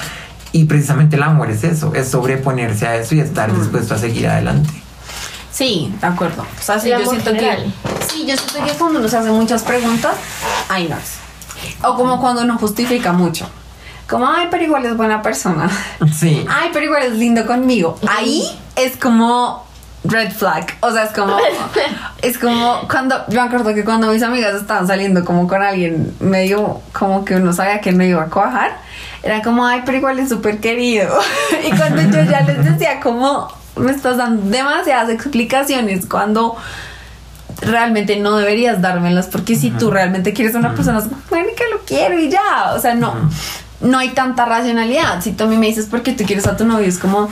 [0.51, 4.27] Y precisamente el amor es eso, es sobreponerse a eso y estar dispuesto a seguir
[4.27, 4.69] adelante.
[5.51, 6.41] Sí, de acuerdo.
[6.41, 7.63] O sea, sí, yo siento general.
[7.63, 8.05] que...
[8.05, 10.15] Sí, yo siento que cuando uno se hace muchas preguntas,
[10.69, 11.83] no es.
[11.83, 13.47] O como cuando uno justifica mucho.
[14.07, 15.69] Como, ay, pero igual es buena persona.
[16.13, 16.45] Sí.
[16.49, 17.97] Ay, pero igual es lindo conmigo.
[18.07, 18.43] Ahí
[18.75, 19.65] es como
[20.03, 20.77] red flag.
[20.81, 21.37] O sea, es como.
[22.21, 23.15] Es como cuando.
[23.27, 27.35] Yo me acuerdo que cuando mis amigas estaban saliendo como con alguien medio como que
[27.35, 28.77] uno sabía que no iba a cuajar.
[29.21, 31.19] Era como, ay, pero igual es súper querido.
[31.67, 36.55] y cuando yo ya les decía, como me estás dando demasiadas explicaciones cuando
[37.61, 41.49] realmente no deberías dármelas porque si tú realmente quieres a una persona es como, bueno
[41.55, 43.13] que lo quiero y ya o sea no
[43.81, 45.21] no hay tanta racionalidad.
[45.21, 47.29] Si tú a mí me dices porque tú quieres a tu novio es como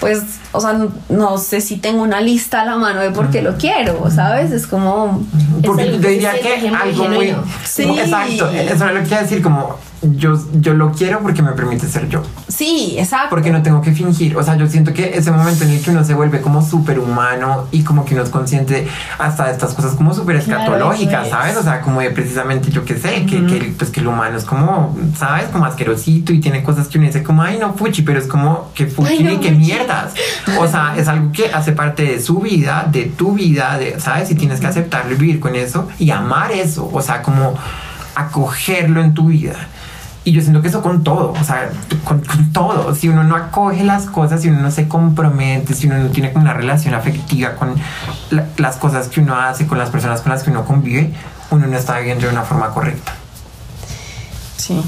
[0.00, 0.22] pues
[0.52, 3.42] o sea no, no sé si tengo una lista a la mano de por qué
[3.42, 5.26] lo quiero sabes es como
[5.64, 7.36] Porque algo que diría que muy algo muy...
[7.64, 7.82] Sí.
[7.84, 11.52] como- Exacto, eso es lo que quiero decir, como yo, yo lo quiero porque me
[11.52, 12.22] permite ser yo.
[12.46, 14.36] sí exacto Porque no tengo que fingir.
[14.36, 16.98] O sea, yo siento que ese momento en el que uno se vuelve como súper
[16.98, 18.86] humano y como que uno es consciente
[19.18, 21.28] hasta de estas cosas como súper escatológicas.
[21.28, 21.56] ¿sabes?
[21.56, 24.44] O sea, como de precisamente yo que sé, que, que, pues que el humano es
[24.44, 25.46] como, ¿sabes?
[25.46, 28.70] Como asquerosito y tiene cosas que uno dice como, ay, no, fuchi, pero es como
[28.74, 30.12] que fuchi no, y que mierdas.
[30.58, 34.30] O sea, es algo que hace parte de su vida, de tu vida, de, ¿sabes?
[34.30, 36.88] Y tienes que aceptarlo y vivir con eso y amar eso.
[36.92, 37.54] O sea, como
[38.14, 39.54] acogerlo en tu vida.
[40.24, 41.70] Y yo siento que eso con todo, o sea,
[42.04, 42.22] con,
[42.52, 42.94] todo.
[42.94, 46.32] Si uno no acoge las cosas, si uno no se compromete, si uno no tiene
[46.34, 47.74] una relación afectiva con
[48.30, 51.12] la- las cosas que uno hace, con las personas con las que uno convive,
[51.50, 53.12] uno no está viviendo de una forma correcta.
[54.56, 54.82] Sí.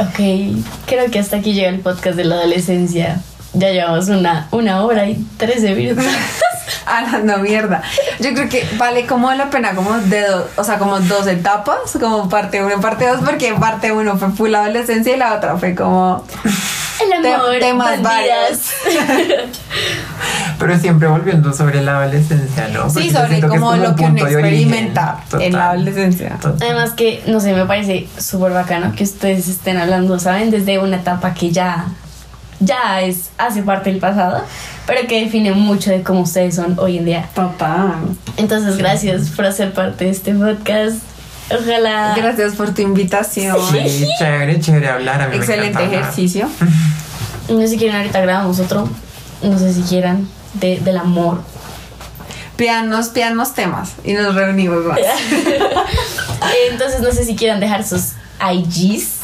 [0.00, 3.22] Ok, creo que hasta aquí llega el podcast de la adolescencia.
[3.58, 6.04] Ya llevamos una, una hora y 13 minutos.
[6.86, 7.82] Hablando mierda.
[8.20, 11.78] Yo creo que vale como la pena como de dos, o sea, como dos etapas,
[11.98, 15.56] como parte uno y parte dos, porque parte uno fue full adolescencia y la otra
[15.56, 16.24] fue como
[17.02, 18.70] El te- amor, temas bandidas.
[20.58, 22.84] Pero siempre volviendo sobre la adolescencia, ¿no?
[22.84, 26.36] Porque sí, sobre que como como lo un que uno experimenta en la adolescencia.
[26.40, 26.56] Total.
[26.70, 30.50] Además que, no sé, me parece súper bacano que ustedes estén hablando, ¿saben?
[30.50, 31.86] Desde una etapa que ya,
[32.60, 34.42] ya es, hace parte del pasado,
[34.86, 37.28] pero que define mucho de cómo ustedes son hoy en día.
[37.34, 37.94] Total.
[38.36, 40.98] Entonces, gracias por hacer parte de este podcast.
[41.50, 42.14] Ojalá...
[42.16, 43.56] Gracias por tu invitación.
[43.70, 45.22] Sí, chévere, chévere hablar.
[45.22, 46.48] A mí Excelente ejercicio.
[47.48, 48.88] No sé si quieren, ahorita grabamos otro.
[49.40, 51.42] No sé si quieran, de, del amor.
[52.56, 54.98] Pídanos, pídanos temas y nos reunimos más.
[56.72, 59.15] Entonces, no sé si quieran dejar sus IGs.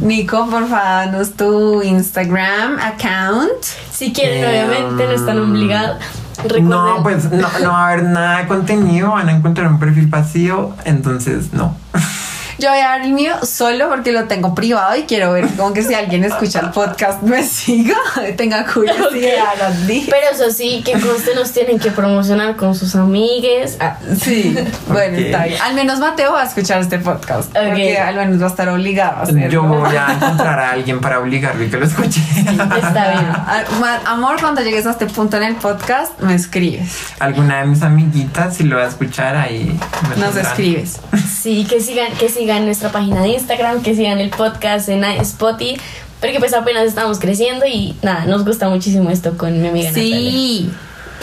[0.00, 3.62] Nico, por favor, danos tu Instagram account.
[3.92, 5.98] Si quieren, Eh, obviamente, no están obligados.
[6.44, 9.78] Recuerden, No, pues no, no va a haber nada de contenido, van a encontrar un
[9.80, 11.76] perfil vacío, entonces no.
[12.58, 15.72] Yo voy a dar el mío solo porque lo tengo privado y quiero ver como
[15.72, 17.96] que si alguien escucha el podcast me siga,
[18.36, 19.72] tenga curiosidad.
[19.86, 23.76] Pero eso sí, que conste nos tienen que promocionar con sus amigues.
[23.80, 24.56] Ah, Sí,
[24.88, 25.60] bueno, está bien.
[25.62, 27.52] Al menos Mateo va a escuchar este podcast.
[27.52, 29.48] Porque al menos va a estar obligado a hacerlo.
[29.48, 32.20] Yo voy a encontrar a alguien para obligarlo y que lo escuche.
[32.40, 33.28] está bien.
[33.50, 36.90] Ah, Amor, cuando llegues a este punto en el podcast, me escribes.
[37.20, 40.46] Alguna de mis amiguitas, si lo va a escuchar ahí, me Nos tendrán.
[40.46, 41.00] escribes.
[41.40, 45.80] Sí, que sigan, que sigan nuestra página de Instagram, que sigan el podcast en Spotify.
[46.20, 50.20] Porque pues apenas estamos creciendo y nada, nos gusta muchísimo esto con mi amiga Natalia.
[50.20, 50.70] Sí.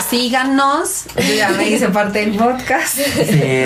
[0.10, 1.06] Síganos,
[1.38, 2.98] ya me hice parte del podcast.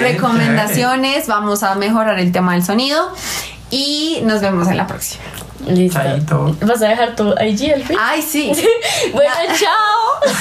[0.02, 3.14] Recomendaciones, vamos a mejorar el tema del sonido
[3.70, 5.24] y nos vemos en la próxima.
[5.68, 6.00] Listo.
[6.00, 6.56] Chaito.
[6.62, 7.98] ¿Vas a dejar tu IG al fin?
[8.00, 8.52] Ay, sí.
[9.14, 10.34] bueno, chao.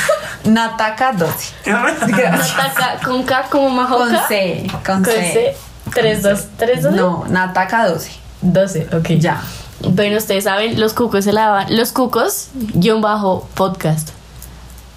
[0.44, 1.54] Nataka 12.
[1.66, 4.28] Nataka con K como Con Majoka.
[4.28, 5.32] C, con Con C.
[5.32, 5.67] C.
[5.94, 6.92] 3, 2, 3, 2.
[6.94, 8.10] No, Nataka 12.
[8.42, 9.08] 12, ok.
[9.18, 9.42] Ya.
[9.80, 11.76] Bueno, ustedes saben, los cucos se lavan.
[11.76, 14.10] Los cucos, guion bajo, podcast.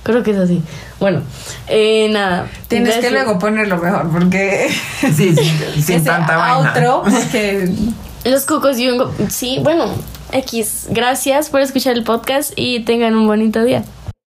[0.04, 0.62] Creo que es así.
[1.00, 1.22] Bueno,
[1.68, 2.48] eh, nada.
[2.68, 4.70] Tienes que luego ponerlo mejor porque
[5.02, 5.52] Sí, sí,
[5.82, 6.70] sin ese tanta vaina.
[6.70, 7.72] outro porque
[8.24, 9.12] Los cucos, guion.
[9.30, 9.86] Sí, bueno,
[10.32, 10.88] X.
[10.90, 13.84] Gracias por escuchar el podcast y tengan un bonito día.